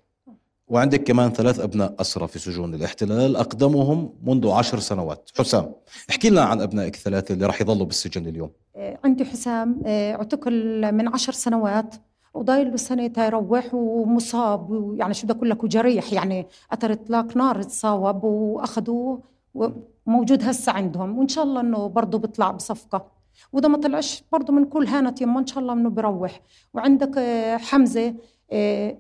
وعندك 0.69 1.05
كمان 1.05 1.31
ثلاث 1.31 1.61
أبناء 1.61 1.95
أسرى 2.01 2.29
في 2.29 2.39
سجون 2.39 2.75
الاحتلال 2.75 3.37
أقدمهم 3.37 4.13
منذ 4.23 4.49
عشر 4.49 4.79
سنوات. 4.79 5.31
حسام 5.39 5.73
احكي 6.11 6.31
لنا 6.31 6.43
عن 6.43 6.61
أبنائك 6.61 6.95
الثلاثة 6.95 7.35
اللي 7.35 7.47
راح 7.47 7.61
يظلوا 7.61 7.87
بالسجن 7.87 8.27
اليوم. 8.27 8.51
آه، 8.77 8.99
عندي 9.05 9.25
حسام 9.25 9.83
آه، 9.87 10.15
اعتقل 10.15 10.93
من 10.93 11.09
عشر 11.09 11.33
سنوات. 11.33 11.95
وضايل 12.37 12.71
له 12.71 12.77
سنة 12.77 13.13
يروح 13.19 13.75
ومصاب 13.75 14.71
ويعني 14.71 15.15
شو 15.15 15.27
بدي 15.27 15.33
أقول 15.39 15.51
لك 15.51 15.65
وجريح. 15.65 16.13
يعني 16.13 16.47
أثر 16.73 16.93
إطلاق 16.93 17.37
نار 17.37 17.63
تصاوب 17.63 18.25
وأخذوه 18.25 19.23
وموجود 19.55 20.45
هسه 20.45 20.73
عندهم. 20.73 21.19
وإن 21.19 21.29
شاء 21.29 21.45
الله 21.45 21.61
إنه 21.61 21.87
برضه 21.89 22.19
بيطلع 22.19 22.51
بصفقة. 22.51 23.07
وإذا 23.53 23.69
ما 23.69 23.79
طلعش 23.79 24.25
برضه 24.33 24.53
من 24.53 24.65
كل 24.65 24.87
هانت 24.87 25.21
يما 25.21 25.41
إن 25.41 25.47
شاء 25.47 25.59
الله 25.59 25.73
إنه 25.73 25.91
بروح 25.91 26.41
وعندك 26.75 27.19
آه، 27.19 27.57
حمزة 27.57 28.15
آه، 28.53 28.97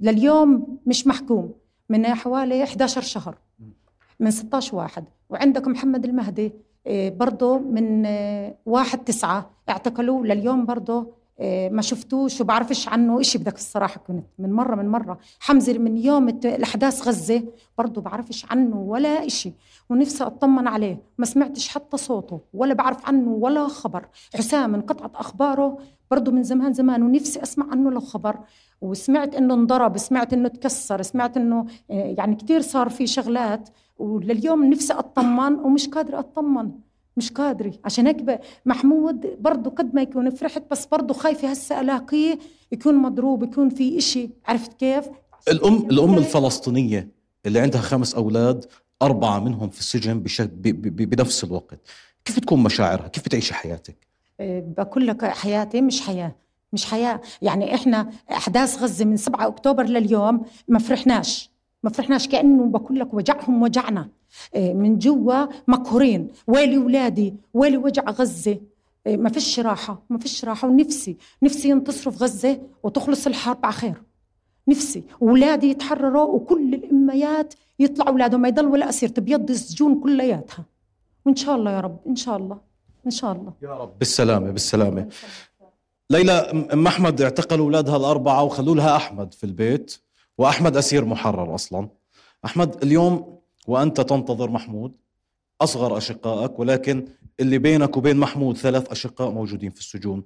لليوم 0.00 0.78
مش 0.86 1.06
محكوم. 1.06 1.52
من 1.88 2.06
حوالي 2.06 2.64
11 2.64 3.00
شهر. 3.00 3.38
من 4.20 4.30
16 4.30 4.76
واحد. 4.76 5.04
وعندك 5.30 5.68
محمد 5.68 6.04
المهدي 6.04 6.52
آه، 6.86 7.08
برضه 7.08 7.58
من 7.58 8.06
واحد 8.66 9.04
تسعة. 9.04 9.50
اعتقلوه 9.68 10.26
لليوم 10.26 10.66
برضه 10.66 11.23
ما 11.70 11.82
شفتوش 11.82 12.40
وبعرفش 12.40 12.88
عنه 12.88 13.20
إشي 13.20 13.38
بدك 13.38 13.54
الصراحة 13.54 14.00
كنت. 14.00 14.26
من 14.38 14.52
مرة 14.52 14.74
من 14.74 14.88
مرة. 14.88 15.18
حمزة 15.40 15.78
من 15.78 15.96
يوم 15.96 16.28
الأحداث 16.28 17.08
غزة 17.08 17.42
برضه 17.78 18.00
بعرفش 18.00 18.46
عنه 18.50 18.76
ولا 18.80 19.26
إشي. 19.26 19.52
ونفسي 19.90 20.24
أطمن 20.24 20.66
عليه. 20.66 21.02
ما 21.18 21.26
سمعتش 21.26 21.68
حتى 21.68 21.96
صوته 21.96 22.40
ولا 22.54 22.74
بعرف 22.74 23.06
عنه 23.06 23.30
ولا 23.30 23.68
خبر. 23.68 24.08
حسام 24.34 24.74
انقطعت 24.74 25.16
أخباره 25.16 25.78
برضه 26.10 26.32
من 26.32 26.42
زمان 26.42 26.72
زمان. 26.72 27.02
ونفسي 27.02 27.42
أسمع 27.42 27.70
عنه 27.70 27.90
لو 27.90 28.00
خبر. 28.00 28.38
وسمعت 28.80 29.34
إنه 29.34 29.54
انضرب 29.54 29.98
سمعت 29.98 30.32
إنه 30.32 30.48
تكسر 30.48 31.02
سمعت 31.02 31.36
إنه 31.36 31.66
آه، 31.90 32.14
يعني 32.18 32.34
كتير 32.36 32.60
صار 32.60 32.88
في 32.88 33.06
شغلات. 33.06 33.68
ولليوم 33.98 34.64
نفسي 34.64 34.92
أطمن 34.92 35.54
ومش 35.54 35.88
قادرة 35.88 36.18
أطمن. 36.18 36.70
مش 37.16 37.32
قادرة. 37.32 37.72
عشان 37.84 38.06
هيك 38.06 38.40
محمود 38.66 39.36
برضه 39.40 39.70
قد 39.70 39.94
ما 39.94 40.02
يكون 40.02 40.30
فرحت 40.30 40.62
بس 40.70 40.86
برضه 40.86 41.14
خايفة 41.14 41.48
هسه 41.48 41.80
ألاقيه 41.80 42.38
يكون 42.72 42.94
مضروب 42.94 43.42
يكون 43.42 43.68
في 43.68 43.98
إشي. 43.98 44.30
عرفت 44.46 44.72
كيف؟ 44.72 45.04
الأم 45.48 45.74
الأم 45.76 46.18
الفلسطينية 46.18 47.08
اللي 47.46 47.60
عندها 47.60 47.80
خمس 47.80 48.14
أولاد 48.14 48.64
أربعة 49.02 49.38
منهم 49.38 49.68
في 49.68 49.80
السجن 49.80 50.24
بنفس 50.64 51.44
الوقت. 51.44 51.80
كيف 52.24 52.38
تكون 52.38 52.62
مشاعرها؟ 52.62 53.08
كيف 53.08 53.24
بتعيش 53.24 53.52
حياتك؟ 53.52 53.96
إيه، 54.40 54.64
بقول 54.78 55.06
لك 55.06 55.24
حياتي 55.24 55.80
مش 55.80 56.00
حياة. 56.00 56.34
مش 56.72 56.84
حياة. 56.86 57.20
يعني 57.42 57.74
إحنا 57.74 58.10
أحداث 58.32 58.82
غزة 58.82 59.04
من 59.04 59.16
7 59.16 59.46
أكتوبر 59.46 59.84
لليوم 59.84 60.44
ما 60.68 60.78
فرحناش. 60.78 61.50
ما 61.82 61.90
فرحناش 61.90 62.28
كأنه 62.28 62.66
بقول 62.66 62.98
لك 62.98 63.14
وجعهم 63.14 63.62
وجعنا. 63.62 64.08
من 64.56 64.98
جوا 64.98 65.46
مقهورين 65.68 66.28
ويلي 66.46 66.78
ولادي 66.78 67.34
ويلي 67.54 67.76
وجع 67.76 68.02
غزة. 68.10 68.58
إيه، 69.06 69.16
ما 69.16 69.30
فيش 69.30 69.60
راحة 69.60 70.02
ما 70.10 70.18
فيش 70.18 70.44
راحة. 70.44 70.68
ونفسي 70.68 71.16
نفسي 71.42 71.68
ينتصروا 71.68 72.14
في 72.14 72.24
غزة 72.24 72.60
وتخلص 72.82 73.26
الحرب 73.26 73.58
على 73.64 73.72
خير. 73.72 74.02
نفسي 74.68 75.02
اولادي 75.22 75.70
يتحرروا 75.70 76.34
وكل 76.34 76.74
الأميات 76.74 77.54
يطلعوا 77.78 78.10
أولادهم. 78.10 78.40
ما 78.40 78.48
يضل 78.48 78.66
ولا 78.66 78.88
اسير 78.88 79.08
تبيض 79.08 79.50
السجون 79.50 80.00
كلياتها. 80.00 80.64
وإن 81.26 81.36
شاء 81.36 81.56
الله 81.56 81.70
يا 81.70 81.80
رب 81.80 81.98
إن 82.06 82.16
شاء 82.16 82.36
الله 82.36 82.58
إن 83.06 83.10
شاء 83.10 83.32
الله. 83.32 83.52
يا 83.62 83.74
رب. 83.74 83.98
بالسلامة 83.98 84.50
بالسلامة. 84.50 85.08
ليلى 86.10 86.32
ام 86.72 86.86
أحمد 86.86 87.22
اعتقلوا 87.22 87.64
أولادها 87.64 87.96
الأربعة 87.96 88.42
وخلوا 88.42 88.74
لها 88.74 88.96
أحمد 88.96 89.34
في 89.34 89.44
البيت 89.44 89.96
وأحمد 90.38 90.76
أسير 90.76 91.04
محرر 91.04 91.54
أصلا. 91.54 91.88
أحمد 92.44 92.82
اليوم 92.82 93.33
وأنت 93.66 94.00
تنتظر 94.00 94.50
محمود. 94.50 94.92
أصغر 95.60 95.96
أشقائك 95.96 96.58
ولكن 96.58 97.04
اللي 97.40 97.58
بينك 97.58 97.96
وبين 97.96 98.16
محمود 98.16 98.56
ثلاث 98.56 98.90
أشقاء 98.90 99.30
موجودين 99.30 99.70
في 99.70 99.80
السجون. 99.80 100.24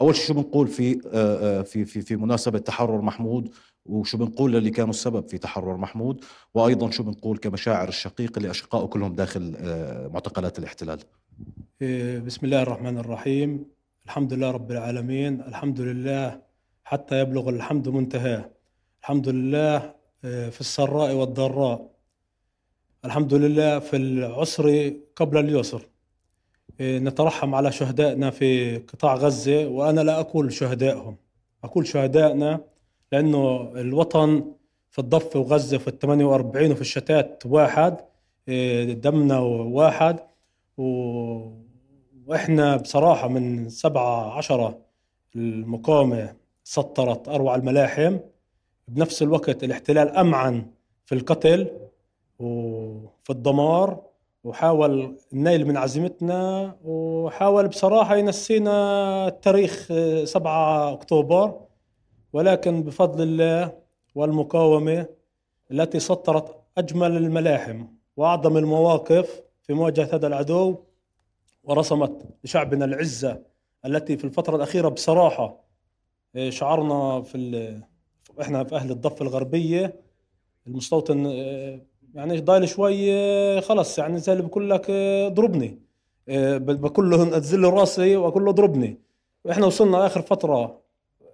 أول 0.00 0.16
شيء 0.16 0.26
شو 0.26 0.34
بنقول 0.34 0.68
في 0.68 1.00
آه، 1.12 1.60
آه، 1.60 1.62
في 1.62 1.84
في 1.84 2.00
في 2.00 2.16
مناسبة 2.16 2.58
تحرر 2.58 3.00
محمود؟ 3.00 3.54
وشو 3.86 4.18
بنقول 4.18 4.52
للي 4.52 4.70
كانوا 4.70 4.90
السبب 4.90 5.28
في 5.28 5.38
تحرر 5.38 5.76
محمود؟ 5.76 6.24
وأيضا 6.54 6.90
شو 6.90 7.02
بنقول 7.02 7.38
كمشاعر 7.38 7.88
الشقيق 7.88 8.32
اللي 8.36 8.50
أشقائه 8.50 8.86
كلهم 8.86 9.14
داخل 9.14 9.56
آه، 9.58 10.08
معتقلات 10.08 10.58
الاحتلال؟ 10.58 10.98
إيه، 11.82 12.18
بسم 12.18 12.46
الله 12.46 12.62
الرحمن 12.62 12.98
الرحيم. 12.98 13.64
الحمد 14.06 14.32
لله 14.32 14.50
رب 14.50 14.70
العالمين. 14.70 15.40
الحمد 15.40 15.80
لله 15.80 16.40
حتى 16.84 17.20
يبلغ 17.20 17.48
الحمد 17.48 17.88
منتهاه 17.88 18.50
الحمد 19.00 19.28
لله 19.28 19.94
في 20.22 20.60
السراء 20.60 21.14
والضراء. 21.14 21.95
الحمد 23.04 23.34
لله 23.34 23.78
في 23.78 23.96
العسر 23.96 24.92
قبل 25.16 25.38
اليسر. 25.38 25.82
إيه، 26.80 26.98
نترحم 26.98 27.54
على 27.54 27.72
شهدائنا 27.72 28.30
في 28.30 28.76
قطاع 28.76 29.14
غزة 29.14 29.66
وأنا 29.68 30.00
لا 30.00 30.20
أقول 30.20 30.52
شهدائهم. 30.52 31.16
أقول 31.64 31.86
شهدائنا 31.86 32.60
لأنه 33.12 33.72
الوطن 33.76 34.44
في 34.90 34.98
الضفة 34.98 35.40
وغزة 35.40 35.78
في 35.78 35.88
الثمانية 35.88 36.24
وأربعين 36.24 36.72
وفي 36.72 36.80
الشتات 36.80 37.42
واحد 37.46 37.96
دمنا 39.00 39.38
واحد. 39.38 40.18
و... 40.78 40.82
وإحنا 42.26 42.76
بصراحة 42.76 43.28
من 43.28 43.68
سبعة 43.68 44.36
عشرة 44.38 44.78
المقاومة 45.36 46.36
سطرت 46.64 47.28
أروع 47.28 47.54
الملاحم. 47.54 48.18
بنفس 48.88 49.22
الوقت 49.22 49.64
الاحتلال 49.64 50.08
أمعن 50.16 50.66
في 51.04 51.14
القتل. 51.14 51.70
وفي 52.38 53.30
الدمار 53.30 54.02
وحاول 54.44 55.16
النيل 55.32 55.66
من 55.66 55.76
عزيمتنا 55.76 56.76
وحاول 56.84 57.68
بصراحة 57.68 58.16
ينسينا 58.16 59.28
التاريخ 59.28 59.92
7 60.24 60.92
أكتوبر. 60.92 61.66
ولكن 62.32 62.82
بفضل 62.82 63.22
الله 63.22 63.72
والمقاومة 64.14 65.06
التي 65.70 66.00
سطرت 66.00 66.56
أجمل 66.78 67.16
الملاحم 67.16 67.86
وأعظم 68.16 68.56
المواقف 68.56 69.42
في 69.62 69.72
مواجهة 69.72 70.08
هذا 70.14 70.26
العدو 70.26 70.76
ورسمت 71.64 72.22
لشعبنا 72.44 72.84
العزة 72.84 73.42
التي 73.86 74.16
في 74.16 74.24
الفترة 74.24 74.56
الأخيرة 74.56 74.88
بصراحة 74.88 75.64
آه، 76.36 76.50
شعرنا 76.50 77.22
في 77.22 77.82
إحنا 78.40 78.64
في 78.64 78.76
أهل 78.76 78.90
الضفة 78.90 79.22
الغربية 79.22 80.00
المستوطن 80.66 81.26
آه، 81.26 81.80
يعني 82.16 82.40
ضايل 82.40 82.68
شوي 82.68 83.12
آه، 83.12 83.60
خلص 83.60 83.98
يعني 83.98 84.18
زي 84.18 84.32
اللي 84.32 84.42
بقول 84.44 84.70
لك 84.70 84.90
ضربني. 85.32 85.78
بقول 86.58 87.10
له 87.10 87.22
انزل 87.22 87.62
له 87.62 87.70
راسي 87.70 88.16
وأقول 88.16 88.44
له 88.44 88.52
ضربني. 88.52 88.98
وإحنا 89.44 89.66
وصلنا 89.66 90.06
آخر 90.06 90.22
فترة 90.22 90.80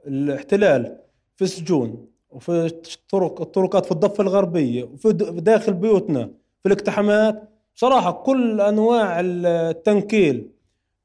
الاحتلال 0.07 0.99
في 1.37 1.45
السجون 1.45 2.07
وفي 2.31 2.67
الطرق 2.97 3.41
الطرقات 3.41 3.85
في 3.85 3.93
الضفة 3.93 4.23
الغربية 4.23 4.85
وفي 4.85 5.13
داخل 5.33 5.73
بيوتنا 5.73 6.25
في 6.63 6.67
الاقتحامات. 6.67 7.49
بصراحة 7.77 8.13
كل 8.13 8.61
أنواع 8.61 9.21
التنكيل 9.21 10.51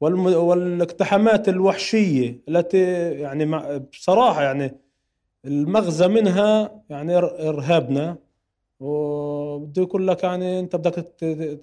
والاقتحامات 0.02 1.50
الوحشية 1.50 2.40
التي 2.50 3.12
يعني 3.12 3.46
بصراحة 3.92 4.44
يعني 4.44 4.78
المغزى 5.46 6.08
منها 6.08 6.82
يعني 6.90 7.18
إرهابنا. 7.18 8.18
وبده 9.58 9.82
يقول 9.82 10.08
لك 10.08 10.24
يعني 10.24 10.60
أنت 10.60 10.76
بدك 10.76 10.94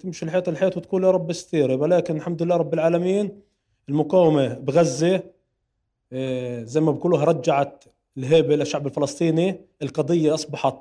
تمشي 0.01 0.25
الحيط 0.25 0.49
الحيط 0.49 0.77
وتقول 0.77 1.03
يا 1.03 1.11
رب 1.11 1.29
استيري. 1.29 1.75
ولكن 1.75 2.15
الحمد 2.15 2.43
لله 2.43 2.55
رب 2.55 2.73
العالمين 2.73 3.39
المقاومة 3.89 4.53
بغزة 4.53 5.23
آه، 6.13 6.63
زي 6.63 6.81
ما 6.81 6.91
بقولوها 6.91 7.23
رجعت 7.25 7.83
الهيبة 8.17 8.55
للشعب 8.55 8.87
الفلسطيني. 8.87 9.59
القضية 9.81 10.33
أصبحت 10.33 10.75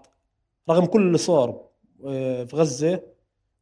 رغم 0.70 0.85
كل 0.85 1.03
اللي 1.03 1.18
صار 1.18 1.61
آه، 2.07 2.44
في 2.44 2.57
غزة 2.57 3.00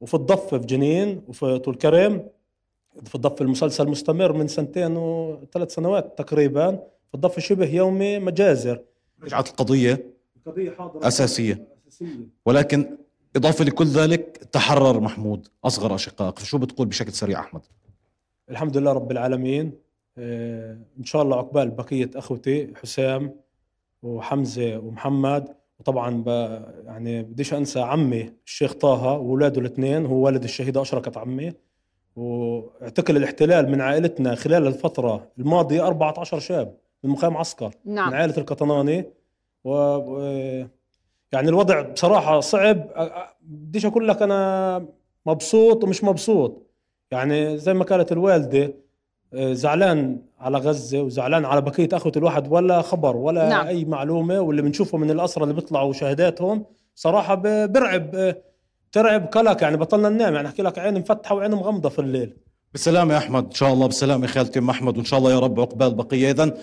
وفي 0.01 0.15
الضفة 0.15 0.59
في 0.59 0.67
جنين 0.67 1.23
وفي 1.29 1.59
طول 1.59 1.75
كرم 1.75 2.29
في 3.05 3.15
الضفة 3.15 3.43
المسلسل 3.43 3.89
مستمر 3.89 4.33
من 4.33 4.49
سنتين 4.49 4.97
وثلاث 4.97 5.75
سنوات 5.75 6.19
تقريبا 6.19 6.71
في 7.09 7.15
الضفة 7.15 7.41
شبه 7.41 7.75
يومي 7.75 8.19
مجازر. 8.19 8.81
رجعت 9.23 9.49
القضية 9.49 10.13
حاضرة. 10.79 11.09
أساسية. 11.09 11.69
أساسية. 11.89 12.29
ولكن 12.47 12.97
إضافة 13.37 13.65
لكل 13.65 13.87
ذلك 13.87 14.37
تحرر 14.53 15.01
محمود 15.01 15.49
أصغر 15.65 15.95
أشقائك 15.95 16.39
شو 16.39 16.59
بتقول 16.59 16.87
بشكل 16.87 17.13
سريع 17.13 17.41
أحمد؟ 17.41 17.61
الحمد 18.51 18.77
لله 18.77 18.93
رب 18.93 19.11
العالمين. 19.11 19.73
آه، 20.19 20.79
إن 20.99 21.05
شاء 21.05 21.23
الله 21.23 21.37
عقبال 21.37 21.71
بقية 21.71 22.11
أخوتي 22.17 22.73
حسام 22.83 23.35
وحمزة 24.03 24.79
ومحمد. 24.79 25.49
وطبعا 25.81 26.25
يعني 26.85 27.23
بديش 27.23 27.55
أنسى 27.55 27.81
عمي 27.81 28.33
الشيخ 28.47 28.73
طه 28.73 29.05
واولاده 29.05 29.61
الاثنين. 29.61 30.07
هو 30.07 30.15
والد 30.15 30.45
الشهيدة 30.45 30.83
اشركت 30.83 31.17
عمي. 31.17 31.53
واعتقل 32.17 33.17
الاحتلال 33.17 33.71
من 33.71 33.81
عائلتنا 33.81 34.35
خلال 34.35 34.67
الفترة 34.67 35.29
الماضية 35.39 35.87
14 35.87 36.39
شاب 36.39 36.77
من 37.05 37.11
مخيم 37.11 37.37
عسكر. 37.37 37.75
نعم. 37.85 38.09
من 38.09 38.15
عائلة 38.15 38.37
القطناني. 38.39 39.05
و 39.65 39.73
يعني 41.33 41.49
الوضع 41.49 41.81
بصراحة 41.81 42.41
صعب. 42.41 42.87
بديش 43.43 43.87
أقول 43.87 44.09
لك 44.09 44.23
أنا 44.23 44.85
مبسوط 45.27 45.85
ومش 45.85 46.05
مبسوط. 46.05 46.71
يعني 47.11 47.59
زي 47.59 47.75
ما 47.75 47.85
قالت 47.85 48.13
الوالدة 48.13 48.75
زعلان 49.35 50.19
على 50.41 50.59
غزة 50.59 51.03
وزعلان 51.03 51.45
على 51.45 51.61
بقية 51.61 51.89
أخوة 51.93 52.13
الواحد 52.17 52.53
ولا 52.53 52.83
خبر 52.83 53.17
ولا 53.17 53.49
نعم. 53.49 53.67
أي 53.67 53.85
معلومة. 53.85 54.41
واللي 54.41 54.63
بنشوفه 54.63 54.99
من 54.99 55.11
الاسرى 55.11 55.45
اللي 55.45 55.55
بيطلعوا 55.55 55.93
شهاداتهم 55.93 56.65
صراحة 56.95 57.35
برعب 57.67 58.35
ترعب 58.93 59.27
كلك. 59.27 59.63
يعني 59.63 59.77
بطلنا 59.77 60.09
ننام. 60.09 60.35
يعني 60.35 60.49
أحكي 60.49 60.63
لك 60.63 60.79
عين 60.79 60.99
مفتحة 60.99 61.35
وعين 61.35 61.51
مغمضة 61.51 61.89
في 61.89 61.99
الليل. 61.99 62.37
بالسلامة 62.73 63.15
يا 63.15 63.19
أحمد 63.19 63.45
إن 63.45 63.55
شاء 63.55 63.73
الله 63.73 63.87
بالسلامة 63.87 64.27
خالتي 64.27 64.59
أم 64.59 64.71
أحمد 64.71 64.97
وإن 64.97 65.05
شاء 65.05 65.19
الله 65.19 65.33
يا 65.33 65.39
رب 65.39 65.61
عقبال 65.61 65.95
بقية 65.95 66.31
إذا 66.31 66.55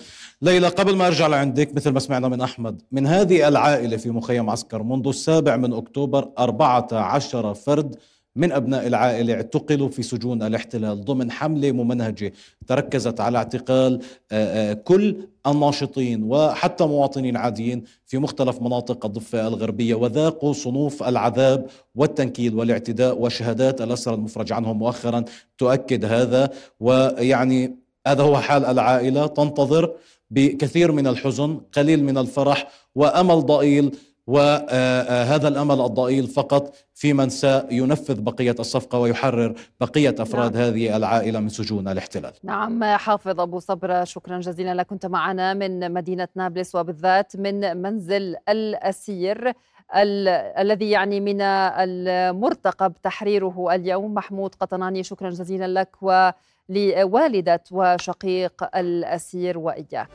ليلى 0.42 0.68
قبل 0.68 0.96
ما 0.96 1.06
أرجع 1.06 1.26
لعندك 1.26 1.74
مثل 1.74 1.90
ما 1.90 2.00
سمعنا 2.00 2.28
من 2.28 2.40
أحمد 2.40 2.82
من 2.92 3.06
هذه 3.06 3.48
العائلة 3.48 3.96
في 3.96 4.10
مخيم 4.10 4.50
عسكر 4.50 4.82
منذ 4.82 5.08
السابع 5.08 5.56
من 5.56 5.72
أكتوبر 5.72 6.28
أربعة 6.38 6.88
عشر 6.92 7.54
فرد 7.54 7.96
من 8.36 8.52
أبناء 8.52 8.86
العائلة 8.86 9.34
اعتقلوا 9.34 9.88
في 9.88 10.02
سجون 10.02 10.42
الاحتلال 10.42 11.04
ضمن 11.04 11.30
حملة 11.30 11.72
ممنهجة 11.72 12.32
تركزت 12.66 13.20
على 13.20 13.38
اعتقال 13.38 14.00
آه، 14.32 14.70
آه، 14.70 14.72
كل 14.72 15.16
الناشطين 15.46 16.22
وحتى 16.22 16.86
مواطنين 16.86 17.36
عاديين 17.36 17.84
في 18.06 18.18
مختلف 18.18 18.62
مناطق 18.62 19.06
الضفة 19.06 19.48
الغربية 19.48 19.94
وذاقوا 19.94 20.52
صنوف 20.52 21.02
العذاب 21.02 21.66
والتنكيل 21.94 22.54
والاعتداء 22.54 23.20
وشهادات 23.20 23.80
الأسرى 23.80 24.14
المفرج 24.14 24.52
عنهم. 24.52 24.78
مؤخرا 24.78 25.24
تؤكد 25.58 26.04
هذا 26.04 26.50
ويعني 26.80 27.76
هذا 28.06 28.22
هو 28.22 28.38
حال 28.38 28.64
العائلة 28.64 29.26
تنتظر 29.26 29.92
بكثير 30.30 30.92
من 30.92 31.06
الحزن 31.06 31.60
قليل 31.72 32.04
من 32.04 32.18
الفرح 32.18 32.70
وأمل 32.94 33.46
ضئيل 33.46 33.96
وهذا 34.30 35.48
الأمل 35.48 35.80
الضئيل 35.80 36.26
فقط 36.26 36.74
في 36.94 37.12
من 37.12 37.28
سينفذ 37.28 38.20
بقية 38.20 38.56
الصفقة 38.58 38.98
ويحرر 38.98 39.54
بقية 39.80 40.14
أفراد 40.18 40.56
نعم. 40.56 40.62
هذه 40.62 40.96
العائلة 40.96 41.40
من 41.40 41.48
سجون 41.48 41.88
الاحتلال. 41.88 42.32
نعم 42.44 42.84
حافظ 42.84 43.40
أبو 43.40 43.58
صبرة 43.58 44.04
شكرا 44.04 44.40
جزيلا 44.40 44.74
لك 44.74 44.86
كنت 44.86 45.06
معنا 45.06 45.54
من 45.54 45.92
مدينة 45.92 46.28
نابلس 46.34 46.74
وبالذات 46.74 47.36
من 47.36 47.76
منزل 47.76 48.36
الأسير 48.48 49.52
ال 49.96 50.28
الذي 50.58 50.90
يعني 50.90 51.20
من 51.20 51.40
المرتقب 51.40 52.92
تحريره 53.02 53.74
اليوم 53.74 54.14
محمود 54.14 54.54
قطناني 54.54 55.02
شكرا 55.02 55.30
جزيلا 55.30 55.80
لك 55.80 55.96
ولوالده 56.02 57.62
وشقيق 57.70 58.76
الأسير 58.76 59.58
وإياه. 59.58 60.06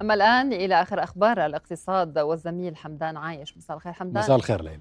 أما 0.00 0.14
الآن 0.14 0.52
إلى 0.52 0.82
آخر 0.82 1.02
أخبار 1.02 1.46
الاقتصاد 1.46 2.18
والزميل 2.18 2.76
حمدان 2.76 3.16
عايش. 3.16 3.56
مساء 3.56 3.76
الخير 3.76 3.92
حمدان. 3.92 4.22
مساء 4.22 4.36
الخير 4.36 4.62
ليلى. 4.62 4.80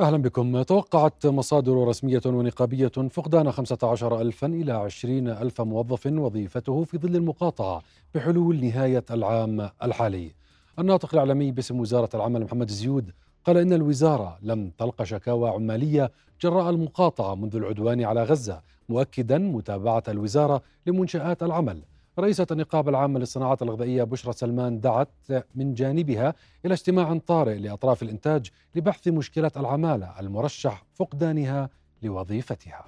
أهلا 0.00 0.16
بكم. 0.16 0.62
توقعت 0.62 1.26
مصادر 1.26 1.88
رسمية 1.88 2.20
ونقابية 2.26 2.88
فقدان 3.10 3.52
15 3.52 4.20
ألفا 4.20 4.46
إلى 4.46 4.72
20 4.72 5.28
ألف 5.28 5.60
موظف 5.60 6.06
وظيفته 6.06 6.84
في 6.84 6.98
ظل 6.98 7.16
المقاطعة 7.16 7.82
بحلول 8.14 8.64
نهاية 8.64 9.04
العام 9.10 9.70
الحالي. 9.82 10.34
الناطق 10.78 11.14
الإعلامي 11.14 11.50
باسم 11.52 11.80
وزارة 11.80 12.08
العمل 12.14 12.44
محمد 12.44 12.70
زيود 12.70 13.12
قال 13.48 13.56
إن 13.56 13.72
الوزارة 13.72 14.38
لم 14.42 14.70
تلقى 14.78 15.06
شكاوى 15.06 15.50
عمالية 15.50 16.12
جراء 16.42 16.70
المقاطعة 16.70 17.34
منذ 17.34 17.56
العدوان 17.56 18.04
على 18.04 18.22
غزة 18.22 18.62
مؤكدا 18.88 19.38
متابعة 19.38 20.02
الوزارة 20.08 20.62
لمنشآت 20.86 21.42
العمل. 21.42 21.82
رئيسة 22.18 22.46
النقابة 22.50 22.90
العامة 22.90 23.18
للصناعات 23.18 23.62
الغذائية 23.62 24.02
بشرى 24.02 24.32
سلمان 24.32 24.80
دعت 24.80 25.08
من 25.54 25.74
جانبها 25.74 26.34
إلى 26.64 26.74
اجتماع 26.74 27.18
طارئ 27.26 27.58
لأطراف 27.58 28.02
الإنتاج 28.02 28.50
لبحث 28.74 29.08
مشكلة 29.08 29.52
العمالة 29.56 30.20
المرشح 30.20 30.84
فقدانها 30.94 31.70
لوظيفتها. 32.02 32.84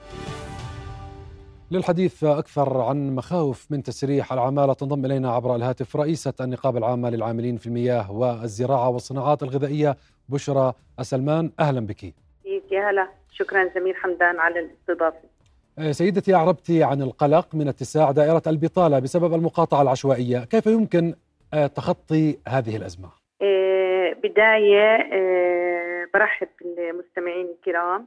للحديث 1.70 2.24
أكثر 2.24 2.80
عن 2.80 3.14
مخاوف 3.14 3.66
من 3.70 3.82
تسريح 3.82 4.32
العمالة 4.32 4.72
تنضم 4.72 5.04
إلينا 5.04 5.32
عبر 5.32 5.56
الهاتف 5.56 5.96
رئيسة 5.96 6.34
النقابة 6.40 6.78
العامة 6.78 7.10
للعاملين 7.10 7.56
في 7.56 7.66
المياه 7.66 8.12
والزراعة 8.12 8.88
والصناعات 8.88 9.42
الغذائية 9.42 9.96
بشرى 10.28 10.72
أسلمان 11.00 11.50
أهلا 11.60 11.80
بك. 11.80 12.04
يا 12.70 12.90
هلا؟ 12.90 13.08
شكرا 13.32 13.64
جميل 13.74 13.96
حمدان 13.96 14.38
على 14.38 14.60
الاستضافة. 14.60 15.28
آه، 15.78 15.92
سيدتي 15.92 16.34
أعربت 16.34 16.70
عن 16.70 17.02
القلق 17.02 17.54
من 17.54 17.68
اتساع 17.68 18.10
دائرة 18.10 18.42
البطالة 18.46 18.98
بسبب 18.98 19.34
المقاطعة 19.34 19.82
العشوائية. 19.82 20.44
كيف 20.44 20.66
يمكن 20.66 21.14
آه، 21.54 21.66
تخطي 21.66 22.38
هذه 22.48 22.76
الأزمة؟ 22.76 23.08
آه، 23.42 24.12
بداية 24.22 25.10
برحب 26.14 26.48
بالمستمعين 26.60 27.46
الكرام. 27.46 28.06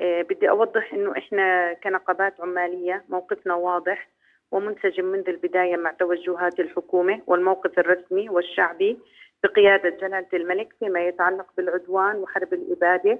بدي 0.00 0.50
أوضح 0.50 0.94
أنه 0.94 1.12
إحنا 1.18 1.72
كنقابات 1.72 2.40
عمالية 2.40 3.04
موقفنا 3.08 3.54
واضح 3.54 4.08
ومنسجم 4.50 5.04
منذ 5.04 5.28
البداية 5.28 5.76
مع 5.76 5.92
توجهات 5.92 6.60
الحكومة 6.60 7.20
والموقف 7.26 7.78
الرسمي 7.78 8.28
والشعبي 8.28 8.98
بقيادة 9.44 9.88
جلالة 9.90 10.26
الملك 10.34 10.74
فيما 10.78 11.00
يتعلق 11.00 11.46
بالعدوان 11.56 12.16
وحرب 12.16 12.54
الإبادة 12.54 13.18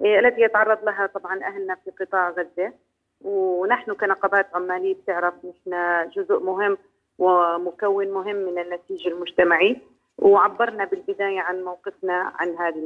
التي 0.00 0.40
يتعرض 0.40 0.84
لها 0.84 1.06
طبعا 1.06 1.42
أهلنا 1.44 1.74
في 1.74 1.90
قطاع 2.04 2.30
غزة 2.30 2.72
ونحن 3.20 3.92
كنقابات 3.92 4.46
عمالية 4.54 4.94
بتعرف 4.94 5.34
نحن 5.44 6.08
جزء 6.10 6.40
مهم 6.40 6.78
ومكون 7.18 8.10
مهم 8.10 8.36
من 8.36 8.58
النسيج 8.58 9.08
المجتمعي 9.08 9.80
وعبرنا 10.18 10.84
بالبداية 10.84 11.40
عن 11.40 11.62
موقفنا 11.64 12.32
عن 12.36 12.56
هذه 12.56 12.78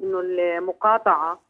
إنه 0.00 0.20
المقاطعة 0.20 1.32
آه، 1.32 1.34
نعم. 1.34 1.45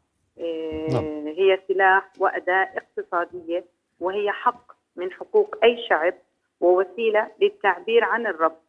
هي 1.37 1.59
سلاح 1.67 2.11
وأداة 2.19 2.69
اقتصادية 2.75 3.65
وهي 3.99 4.31
حق 4.31 4.71
من 4.95 5.11
حقوق 5.11 5.55
أي 5.63 5.87
شعب 5.89 6.13
ووسيلة 6.61 7.27
للتعبير 7.41 8.03
عن 8.03 8.27
الرفض. 8.27 8.61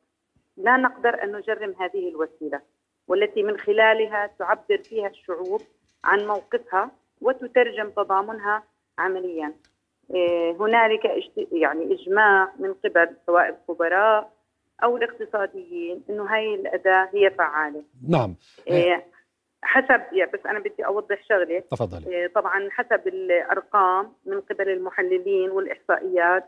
لا 0.57 0.77
نقدر 0.77 1.23
أن 1.23 1.33
نجرم 1.37 1.75
هذه 1.81 2.09
الوسيلة 2.09 2.61
والتي 3.09 3.43
من 3.43 3.59
خلالها 3.59 4.31
تعبر 4.39 4.79
فيها 4.79 5.09
الشعوب 5.09 5.61
عن 6.05 6.27
موقفها 6.27 6.91
وتترجم 7.21 7.91
تضامنها 7.91 8.63
عمليا. 8.99 9.53
إيه، 10.15 10.57
هنالك 10.61 11.05
يعني 11.53 11.95
إجماع 11.95 12.53
من 12.59 12.75
قبل 12.75 13.17
سواء 13.27 13.49
الخبراء 13.49 14.33
أو 14.85 14.97
الاقتصاديين 14.97 16.03
إنه 16.11 16.25
هاي 16.25 16.55
الأداة 16.55 17.09
هي 17.15 17.31
فعالة. 17.31 17.83
نعم. 18.09 18.35
إيه، 18.69 19.07
حسب 19.63 20.01
يعني 20.13 20.31
بس 20.35 20.47
أنا 20.47 20.59
بدي 20.59 20.87
أوضح 20.87 21.23
شغلة. 21.29 21.63
تفضلي. 21.71 22.07
إيه، 22.07 22.27
طبعا 22.27 22.69
حسب 22.71 23.09
الأرقام 23.09 24.13
من 24.27 24.41
قبل 24.41 24.69
المحللين 24.69 25.51
والإحصائيات 25.51 26.45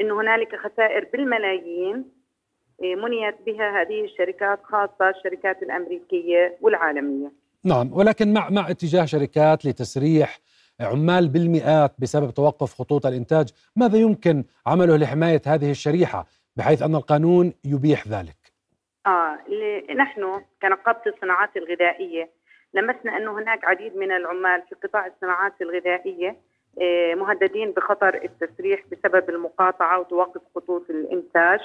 إنه 0.00 0.20
هنالك 0.20 0.56
خسائر 0.56 1.08
بالملايين 1.12 2.04
منيت 2.82 3.36
بها 3.46 3.82
هذه 3.82 4.04
الشركات 4.04 4.62
خاصة 4.64 5.08
الشركات 5.08 5.62
الأمريكية 5.62 6.58
والعالمية. 6.60 7.32
نعم 7.64 7.92
ولكن 7.92 8.32
مع 8.32 8.50
مع 8.50 8.70
اتجاه 8.70 9.04
شركات 9.04 9.64
لتسريح 9.64 10.38
عمال 10.80 11.28
بالمئات 11.28 11.92
بسبب 11.98 12.30
توقف 12.30 12.74
خطوط 12.74 13.06
الإنتاج، 13.06 13.48
ماذا 13.76 13.98
يمكن 13.98 14.44
عمله 14.66 14.96
لحماية 14.96 15.42
هذه 15.46 15.70
الشريحة 15.70 16.26
بحيث 16.56 16.82
أن 16.82 16.94
القانون 16.94 17.52
يبيح 17.64 18.08
ذلك؟ 18.08 18.36
آه 19.06 19.38
نحن 19.96 20.42
كنقابة 20.62 21.02
الصناعات 21.06 21.56
الغذائية 21.56 22.30
لمسنا 22.74 23.16
انه 23.16 23.38
هناك 23.38 23.64
عديد 23.64 23.96
من 23.96 24.12
العمال 24.12 24.62
في 24.68 24.74
قطاع 24.74 25.06
الصناعات 25.06 25.52
الغذائية 25.60 26.36
آه، 26.80 27.14
مهددين 27.14 27.70
بخطر 27.70 28.14
التسريح 28.24 28.82
بسبب 28.92 29.30
المقاطعة 29.30 30.00
وتوقف 30.00 30.40
خطوط 30.54 30.90
الإنتاج، 30.90 31.60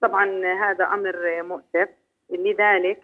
طبعا 0.00 0.44
هذا 0.54 0.84
أمر 0.84 1.42
مؤسف. 1.42 1.88
لذلك 2.30 3.00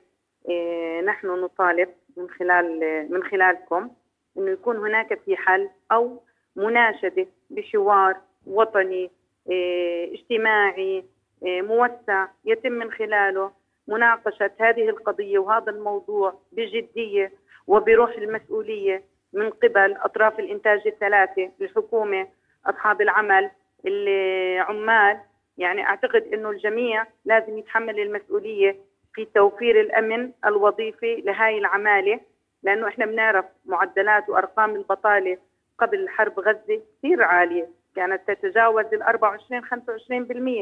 آه، 0.50 1.00
نحن 1.00 1.26
نطالب 1.26 1.88
من 2.16 2.30
خلال 2.30 2.80
من 3.10 3.22
خلالكم 3.24 3.90
انه 4.36 4.50
يكون 4.50 4.76
هناك 4.76 5.20
في 5.20 5.36
حل 5.36 5.70
أو 5.92 6.22
مناشدة 6.56 7.26
بحوار 7.50 8.16
وطني 8.46 9.10
إيه، 9.50 10.14
اجتماعي 10.14 11.04
موسع 11.42 12.26
يتم 12.44 12.72
من 12.72 12.90
خلاله 12.90 13.50
مناقشة 13.88 14.50
هذه 14.60 14.88
القضية 14.88 15.38
وهذا 15.38 15.70
الموضوع 15.70 16.34
بجدية 16.52 17.32
وبروح 17.66 18.10
المسؤولية 18.16 19.02
من 19.32 19.50
قبل 19.50 19.96
أطراف 19.96 20.38
الإنتاج 20.40 20.80
الثلاثة 20.86 21.50
الحكومة 21.60 22.28
أصحاب 22.66 23.00
العمل 23.00 23.50
العمال. 23.86 25.20
يعني 25.58 25.86
أعتقد 25.86 26.22
إنه 26.34 26.50
الجميع 26.50 27.06
لازم 27.24 27.58
يتحمل 27.58 28.00
المسؤولية 28.00 28.76
في 29.14 29.24
توفير 29.24 29.80
الأمن 29.80 30.32
الوظيفي 30.46 31.16
لهاي 31.16 31.58
العمالة 31.58 32.20
لأنه 32.62 32.88
إحنا 32.88 33.06
بنعرف 33.06 33.44
معدلات 33.66 34.28
وأرقام 34.28 34.76
البطالة 34.76 35.38
قبل 35.78 36.08
حرب 36.08 36.40
غزة 36.40 36.80
كثير 36.98 37.22
عالية. 37.22 37.68
كانت 37.96 38.20
تتجاوز 38.30 38.84
ال 38.94 39.02
24 39.02 39.64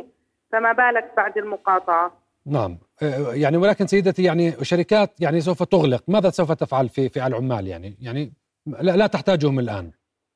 25% 0.03 0.05
فما 0.53 0.73
بالك 0.73 1.13
بعد 1.17 1.39
المقاطعة. 1.39 2.13
نعم. 2.49 2.79
آه، 3.03 3.35
يعني 3.35 3.57
ولكن 3.57 3.87
سيدتي 3.87 4.23
يعني 4.23 4.51
شركات 4.63 5.21
يعني 5.21 5.41
سوف 5.41 5.63
تغلق. 5.63 6.03
ماذا 6.09 6.31
سوف 6.31 6.53
تفعل 6.53 6.89
في 6.89 7.09
في 7.09 7.27
العمال 7.27 7.67
يعني؟ 7.67 7.97
يعني 8.01 8.33
لا, 8.67 8.97
لا 8.97 9.07
تحتاجهم 9.07 9.59
الآن. 9.59 9.91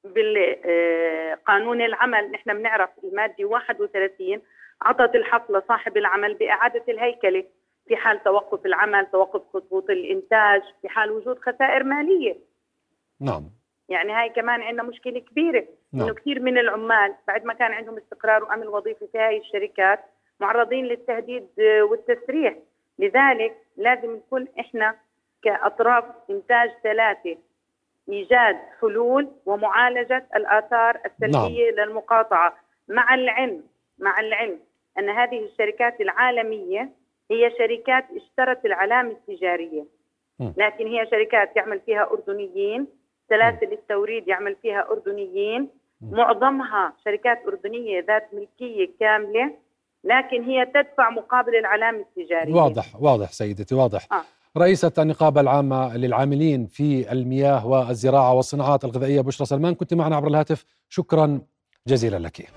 بالقانون 0.05 1.81
آه، 1.83 1.87
العمل. 1.87 2.31
نحن 2.33 2.59
بنعرف 2.59 2.91
المادة 3.05 3.45
31 3.45 4.43
عطت 4.83 5.15
الحق 5.15 5.53
لصاحب 5.53 5.97
العمل 5.97 6.35
بإعادة 6.35 6.85
الهيكلة. 6.89 7.45
في 7.89 7.97
حال 7.97 8.23
توقف 8.23 8.67
العمل 8.67 9.07
توقف 9.13 9.43
خطوط 9.53 9.91
الإنتاج 9.91 10.63
في 10.83 10.89
حال 10.89 11.11
وجود 11.11 11.39
خسائر 11.39 11.85
مالية. 11.85 12.37
نعم. 13.21 13.51
يعني 13.89 14.13
هاي 14.13 14.29
كمان 14.29 14.63
عندنا 14.63 14.83
مشكلة 14.83 15.21
كبيرة. 15.21 15.65
نعم. 15.93 16.07
إنه 16.07 16.15
كثير 16.15 16.41
من 16.41 16.59
العمال 16.59 17.15
بعد 17.29 17.45
ما 17.45 17.55
كان 17.55 17.73
عندهم 17.73 17.97
استقرار 17.97 18.45
وأمن 18.45 18.67
وظيفي 18.67 19.07
في 19.13 19.19
هاي 19.19 19.39
الشركات 19.39 20.01
معرضين 20.41 20.85
للتهديد 20.85 21.49
والتسريح. 21.91 22.55
لذلك 22.99 23.57
لازم 23.77 24.17
نكون 24.17 24.49
إحنا 24.61 24.95
كأطراف 25.43 26.05
إنتاج 26.31 26.71
ثلاثة 26.83 27.37
إيجاد 28.09 28.57
حلول 28.81 29.29
ومعالجة 29.47 30.27
الآثار 30.37 31.01
السلبية 31.07 31.71
نعم. 31.71 31.89
للمقاطعة. 31.89 32.57
مع 32.89 33.15
العلم 33.15 33.63
مع 33.99 34.21
العلم 34.21 34.59
أن 34.99 35.11
هذه 35.11 35.45
الشركات 35.45 36.01
العالمية 36.01 36.91
هي 37.31 37.51
شركات 37.59 38.05
اشترت 38.17 38.65
العلامة 38.65 39.11
التجارية. 39.11 39.85
لكن 40.57 40.87
هي 40.87 41.07
شركات 41.07 41.57
يعمل 41.57 41.81
فيها 41.81 42.11
أردنيين 42.11 42.87
سلاسل 43.29 43.73
التوريد 43.73 44.29
يعمل 44.29 44.57
فيها 44.63 44.91
أردنيين. 44.91 45.69
معظمها 46.01 46.93
شركات 47.05 47.47
أردنية 47.47 48.01
ذات 48.01 48.35
ملكية 48.35 48.91
كاملة. 49.01 49.55
لكن 50.05 50.43
هي 50.45 50.67
تدفع 50.67 51.11
مقابل 51.11 51.57
العلامة 51.57 51.99
التجارية. 51.99 52.55
واضح 52.55 52.97
واضح 53.03 53.33
سيدتي 53.33 53.75
واضح. 53.75 54.09
آه. 54.13 54.23
رئيسة 54.59 54.93
النقابة 54.99 55.41
العامة 55.41 55.97
للعاملين 55.97 56.67
في 56.67 57.13
المياه 57.13 57.67
والزراعة 57.67 58.33
والصناعات 58.35 58.85
الغذائية 58.85 59.21
بشرى 59.21 59.47
سلمان 59.47 59.75
كنت 59.75 59.95
معنا 59.95 60.17
عبر 60.17 60.29
الهاتف. 60.29 60.65
شكرا 60.89 61.41
جزيلا 61.87 62.19
لك. 62.19 62.49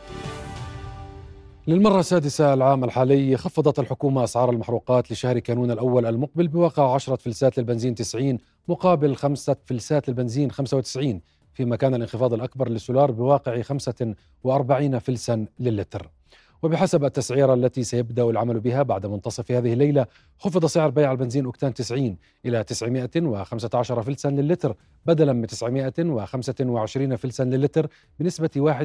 للمرة 1.67 1.99
السادسة 1.99 2.53
العام 2.53 2.83
الحالي 2.83 3.37
خفضت 3.37 3.79
الحكومة 3.79 4.23
أسعار 4.23 4.49
المحروقات 4.49 5.11
لشهر 5.11 5.39
كانون 5.39 5.71
الأول 5.71 6.05
المقبل 6.05 6.47
بواقع 6.47 6.93
10 6.93 7.15
فلسات 7.15 7.57
للبنزين 7.57 7.95
90 7.95 8.37
مقابل 8.67 9.15
5 9.15 9.55
فلسات 9.65 10.09
للبنزين 10.09 10.51
95 10.51 11.21
فيما 11.53 11.75
كان 11.75 11.95
الانخفاض 11.95 12.33
الأكبر 12.33 12.69
للسولار 12.69 13.11
بواقع 13.11 13.61
45 13.61 14.99
فلسا 14.99 15.45
للتر 15.59 16.09
وبحسب 16.65 17.05
التسعيرة 17.05 17.53
التي 17.53 17.83
سيبدأ 17.83 18.23
العمل 18.23 18.59
بها 18.59 18.83
بعد 18.83 19.05
منتصف 19.05 19.51
هذه 19.51 19.73
الليلة 19.73 20.05
خفض 20.39 20.65
سعر 20.65 20.89
بيع 20.89 21.11
البنزين 21.11 21.47
أكتان 21.47 21.73
90 21.73 22.17
إلى 22.45 22.63
915 22.63 24.01
فلسا 24.01 24.27
للتر 24.27 24.75
بدلا 25.05 25.33
من 25.33 25.47
925 25.47 27.15
فلسا 27.15 27.43
للتر 27.43 27.87
بنسبة 28.19 28.75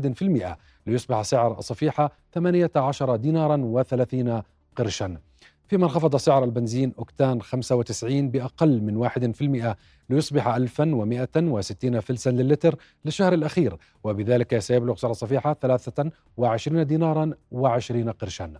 1% 0.46 0.56
ليصبح 0.86 1.22
سعر 1.22 1.58
الصفيحة 1.58 2.12
18 2.32 3.16
دينارا 3.16 3.82
و30 3.82 4.42
قرشا. 4.76 5.29
فيما 5.70 5.84
انخفض 5.84 6.16
سعر 6.16 6.44
البنزين 6.44 6.92
أكتان 6.98 7.42
95 7.42 8.30
بأقل 8.30 8.82
من 8.82 9.08
1% 9.08 9.76
ليصبح 10.10 10.48
1160 10.48 12.00
فلسا 12.00 12.30
للتر 12.30 12.76
للشهر 13.04 13.32
الأخير 13.32 13.76
وبذلك 14.04 14.58
سيبلغ 14.58 14.96
سعر 14.96 15.10
الصفيحة 15.10 15.54
23 15.54 16.86
دينارا 16.86 17.34
و20 17.54 18.10
قرشا. 18.10 18.52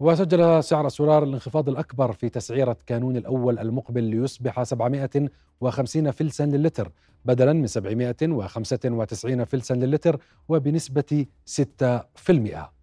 وسجل 0.00 0.64
سعر 0.64 0.86
السولار 0.86 1.24
الانخفاض 1.24 1.68
الأكبر 1.68 2.12
في 2.12 2.28
تسعيرة 2.28 2.76
كانون 2.86 3.16
الأول 3.16 3.58
المقبل 3.58 4.02
ليصبح 4.02 4.62
750 4.62 6.10
فلسا 6.10 6.46
للتر 6.46 6.92
بدلا 7.24 7.52
من 7.52 7.66
795 7.66 9.44
فلسا 9.44 9.74
للتر 9.74 10.20
وبنسبة 10.48 11.26
6% 11.46 12.73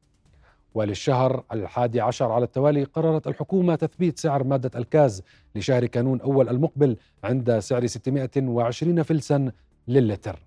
وللشهر 0.73 1.43
الحادي 1.51 2.01
عشر 2.01 2.31
على 2.31 2.43
التوالي 2.43 2.83
قررت 2.83 3.27
الحكومة 3.27 3.75
تثبيت 3.75 4.19
سعر 4.19 4.43
مادة 4.43 4.79
الكاز 4.79 5.23
لشهر 5.55 5.85
كانون 5.85 6.21
أول 6.21 6.49
المقبل 6.49 6.97
عند 7.23 7.59
سعر 7.59 7.87
620 7.87 9.03
فلسا 9.03 9.51
للتر. 9.87 10.39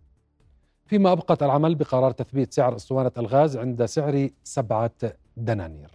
فيما 0.86 1.12
أبقت 1.12 1.42
العمل 1.42 1.74
بقرار 1.74 2.10
تثبيت 2.10 2.52
سعر 2.52 2.76
أسطوانة 2.76 3.12
الغاز 3.18 3.56
عند 3.56 3.84
سعر 3.84 4.28
سبعة 4.44 4.90
دنانير. 5.36 5.90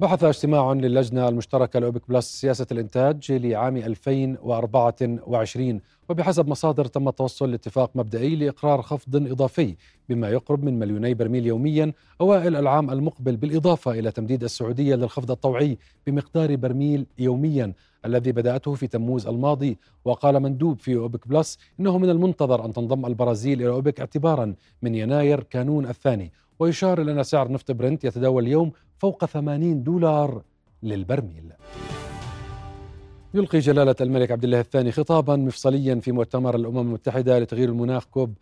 بحث 0.00 0.24
اجتماع 0.24 0.72
للجنة 0.72 1.28
المشتركة 1.28 1.80
لأوبك 1.80 2.02
بلس 2.08 2.40
سياسة 2.40 2.66
الإنتاج 2.72 3.32
لعام 3.32 3.76
2024 3.76 5.80
وبحسب 6.08 6.48
مصادر 6.48 6.84
تم 6.84 7.08
التوصل 7.08 7.50
لاتفاق 7.50 7.90
مبدئي 7.94 8.36
لإقرار 8.36 8.82
خفض 8.82 9.16
إضافي 9.16 9.76
بما 10.08 10.30
يقرب 10.30 10.64
من 10.64 10.78
مليوني 10.78 11.14
برميل 11.14 11.46
يوميا 11.46 11.92
أوائل 12.20 12.56
العام 12.56 12.90
المقبل 12.90 13.36
بالإضافة 13.36 13.90
إلى 13.90 14.10
تمديد 14.10 14.44
السعودية 14.44 14.94
للخفض 14.94 15.30
الطوعي 15.30 15.78
بمقدار 16.06 16.56
برميل 16.56 17.06
يوميا 17.18 17.72
الذي 18.04 18.32
بدأته 18.32 18.74
في 18.74 18.86
تموز 18.86 19.26
الماضي. 19.26 19.78
وقال 20.04 20.40
مندوب 20.40 20.80
في 20.80 20.96
أوبك 20.96 21.28
بلس 21.28 21.58
إنه 21.80 21.98
من 21.98 22.10
المنتظر 22.10 22.64
أن 22.64 22.72
تنضم 22.72 23.06
البرازيل 23.06 23.62
إلى 23.62 23.68
أوبك 23.68 24.00
اعتبارا 24.00 24.54
من 24.82 24.94
يناير 24.94 25.42
كانون 25.42 25.86
الثاني. 25.86 26.32
ويشار 26.58 27.00
إلى 27.00 27.12
أن 27.12 27.22
سعر 27.22 27.52
نفط 27.52 27.70
برنت 27.72 28.04
يتداول 28.04 28.42
اليوم 28.42 28.72
فوق 28.98 29.24
80 29.24 29.82
دولار 29.82 30.42
للبرميل. 30.82 31.52
يلقي 33.34 33.58
جلالة 33.58 33.94
الملك 34.00 34.30
عبد 34.30 34.44
الله 34.44 34.60
الثاني 34.60 34.92
خطابا 34.92 35.36
مفصليا 35.36 35.94
في 35.94 36.12
مؤتمر 36.12 36.56
الأمم 36.56 36.78
المتحدة 36.78 37.38
لتغيير 37.38 37.68
المناخ 37.68 38.04
كوب 38.04 38.34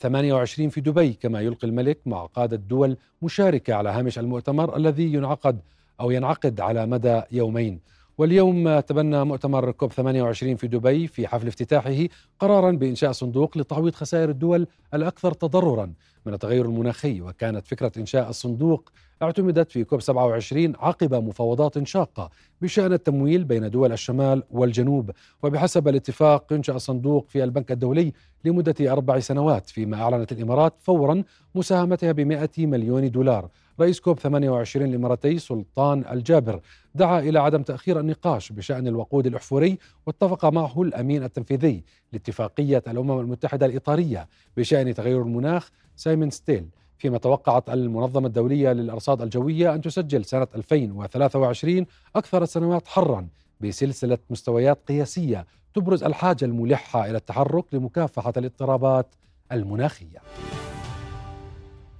28 0.00 0.68
في 0.68 0.80
دبي 0.80 1.12
كما 1.12 1.40
يلقي 1.40 1.68
الملك 1.68 1.98
مع 2.06 2.26
قادة 2.26 2.56
دول 2.56 2.96
مشاركة 3.22 3.74
على 3.74 3.88
هامش 3.88 4.18
المؤتمر 4.18 4.76
الذي 4.76 5.12
ينعقد 5.12 5.60
أو 6.00 6.10
ينعقد 6.10 6.60
على 6.60 6.86
مدى 6.86 7.22
يومين. 7.32 7.80
واليوم 8.18 8.80
تبنى 8.80 9.24
مؤتمر 9.24 9.70
كوب 9.70 9.92
28 9.92 10.56
في 10.56 10.68
دبي 10.68 11.06
في 11.06 11.26
حفل 11.26 11.46
افتتاحه 11.46 12.06
قرارا 12.38 12.70
بإنشاء 12.70 13.12
صندوق 13.12 13.58
لتعويض 13.58 13.94
خسائر 13.94 14.30
الدول 14.30 14.66
الأكثر 14.94 15.32
تضررا. 15.32 15.92
من 16.26 16.34
التغير 16.34 16.64
المناخي 16.64 17.20
وكانت 17.20 17.66
فكرة 17.66 17.92
إنشاء 17.98 18.30
الصندوق 18.30 18.90
اعتمدت 19.22 19.70
في 19.70 19.84
كوب 19.84 20.00
27 20.00 20.76
عقب 20.78 21.14
مفاوضات 21.14 21.86
شاقة 21.86 22.30
بشأن 22.62 22.92
التمويل 22.92 23.44
بين 23.44 23.70
دول 23.70 23.92
الشمال 23.92 24.42
والجنوب. 24.50 25.10
وبحسب 25.42 25.88
الاتفاق 25.88 26.52
ينشأ 26.52 26.72
الصندوق 26.72 27.28
في 27.28 27.44
البنك 27.44 27.72
الدولي 27.72 28.12
لمدة 28.44 28.92
أربع 28.92 29.18
سنوات 29.18 29.70
فيما 29.70 30.02
أعلنت 30.02 30.32
الإمارات 30.32 30.74
فورا 30.78 31.24
مساهمتها 31.54 32.12
ب 32.12 32.20
مليون 32.58 33.10
دولار. 33.10 33.48
رئيس 33.80 34.00
كوب 34.00 34.18
28 34.18 34.86
الإماراتي 34.86 35.38
سلطان 35.38 36.04
الجابر. 36.10 36.60
دعا 36.94 37.20
إلى 37.20 37.38
عدم 37.38 37.62
تأخير 37.62 38.00
النقاش 38.00 38.52
بشأن 38.52 38.86
الوقود 38.86 39.26
الأحفوري 39.26 39.78
واتفق 40.06 40.44
معه 40.44 40.82
الأمين 40.82 41.24
التنفيذي 41.24 41.84
لاتفاقية 42.12 42.82
الأمم 42.88 43.20
المتحدة 43.20 43.66
الإطارية 43.66 44.28
بشأن 44.56 44.94
تغير 44.94 45.22
المناخ 45.22 45.70
سايمون 45.96 46.30
ستيل. 46.30 46.68
فيما 46.98 47.18
توقعت 47.18 47.70
المنظمة 47.70 48.26
الدولية 48.26 48.72
للأرصاد 48.72 49.22
الجوية 49.22 49.74
أن 49.74 49.80
تسجل 49.80 50.24
سنة 50.24 50.46
2023 50.54 51.86
أكثر 52.16 52.42
السنوات 52.42 52.88
حرا 52.88 53.28
بسلسلة 53.60 54.18
مستويات 54.30 54.78
قياسية 54.88 55.46
تبرز 55.74 56.04
الحاجة 56.04 56.44
الملحة 56.44 57.10
إلى 57.10 57.16
التحرك 57.16 57.64
لمكافحة 57.74 58.32
الاضطرابات 58.36 59.06
المناخية. 59.52 60.18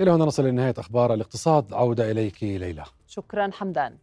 إلى 0.02 0.10
هنا 0.10 0.24
نصل 0.24 0.44
لنهاية 0.46 0.74
أخبار 0.78 1.14
الاقتصاد. 1.14 1.74
عودة 1.74 2.10
إليك 2.10 2.42
ليلى. 2.42 2.84
شكرا 3.06 3.50
حمدان. 3.52 3.96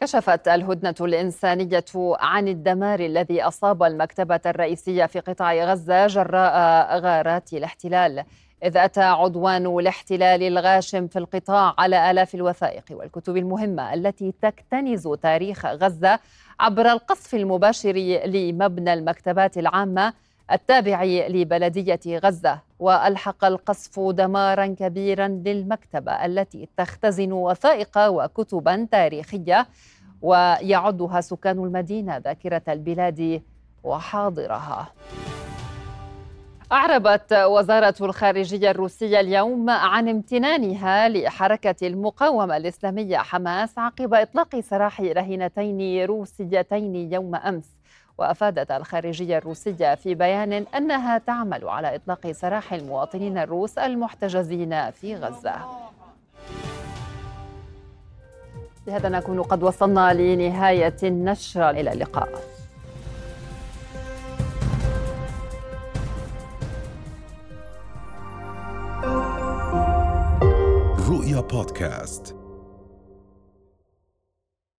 كشفت 0.00 0.48
الهدنة 0.48 0.94
الإنسانية 1.00 1.84
عن 1.96 2.48
الدمار 2.48 3.00
الذي 3.00 3.42
أصاب 3.42 3.82
المكتبة 3.82 4.40
الرئيسية 4.46 5.06
في 5.06 5.20
قطاع 5.20 5.54
غزة 5.54 6.06
جراء 6.06 6.98
غارات 6.98 7.52
الاحتلال. 7.52 8.24
إذ 8.64 8.76
أتى 8.76 9.00
عدوان 9.02 9.66
الاحتلال 9.66 10.42
الغاشم 10.42 11.06
في 11.06 11.18
القطاع 11.18 11.74
على 11.78 12.10
آلاف 12.10 12.34
الوثائق 12.34 12.84
والكتب 12.90 13.36
المهمة 13.36 13.94
التي 13.94 14.34
تكتنز 14.42 15.08
تاريخ 15.08 15.66
غزة 15.66 16.18
عبر 16.60 16.92
القصف 16.92 17.34
المباشر 17.34 17.92
لمبنى 18.26 18.92
المكتبات 18.92 19.58
العامة 19.58 20.12
التابع 20.52 21.04
لبلدية 21.04 22.00
غزة 22.06 22.60
وألحق 22.78 23.44
القصف 23.44 24.00
دمارا 24.00 24.66
كبيرا 24.66 25.28
للمكتبة 25.28 26.12
التي 26.12 26.68
تختزن 26.76 27.32
وثائق 27.32 27.98
وكتبا 27.98 28.88
تاريخية 28.90 29.66
ويعدها 30.22 31.20
سكان 31.20 31.58
المدينة 31.58 32.16
ذاكرة 32.16 32.62
البلاد 32.68 33.42
وحاضرها. 33.84 34.92
أعربت 36.72 37.32
وزارة 37.32 37.94
الخارجية 38.00 38.70
الروسية 38.70 39.20
اليوم 39.20 39.70
عن 39.70 40.08
امتنانها 40.08 41.08
لحركة 41.08 41.86
المقاومة 41.86 42.56
الإسلامية 42.56 43.16
حماس 43.16 43.78
عقب 43.78 44.14
إطلاق 44.14 44.60
سراح 44.60 45.00
رهينتين 45.00 46.04
روسيتين 46.04 47.12
يوم 47.12 47.34
أمس. 47.34 47.70
وأفادت 48.18 48.70
الخارجية 48.70 49.38
الروسية 49.38 49.94
في 49.94 50.14
بيان 50.14 50.52
أنها 50.52 51.18
تعمل 51.18 51.68
على 51.68 51.94
إطلاق 51.94 52.32
سراح 52.32 52.72
المواطنين 52.72 53.38
الروس 53.38 53.78
المحتجزين 53.78 54.90
في 54.90 55.16
غزة. 55.16 55.54
بهذا 58.86 59.08
نكون 59.08 59.42
قد 59.42 59.62
وصلنا 59.62 60.12
لنهاية 60.12 60.96
النشرة. 61.02 61.70
إلى 61.70 61.92
اللقاء. 61.92 62.53
رؤيا 71.34 71.46
بودكاست 71.46 72.36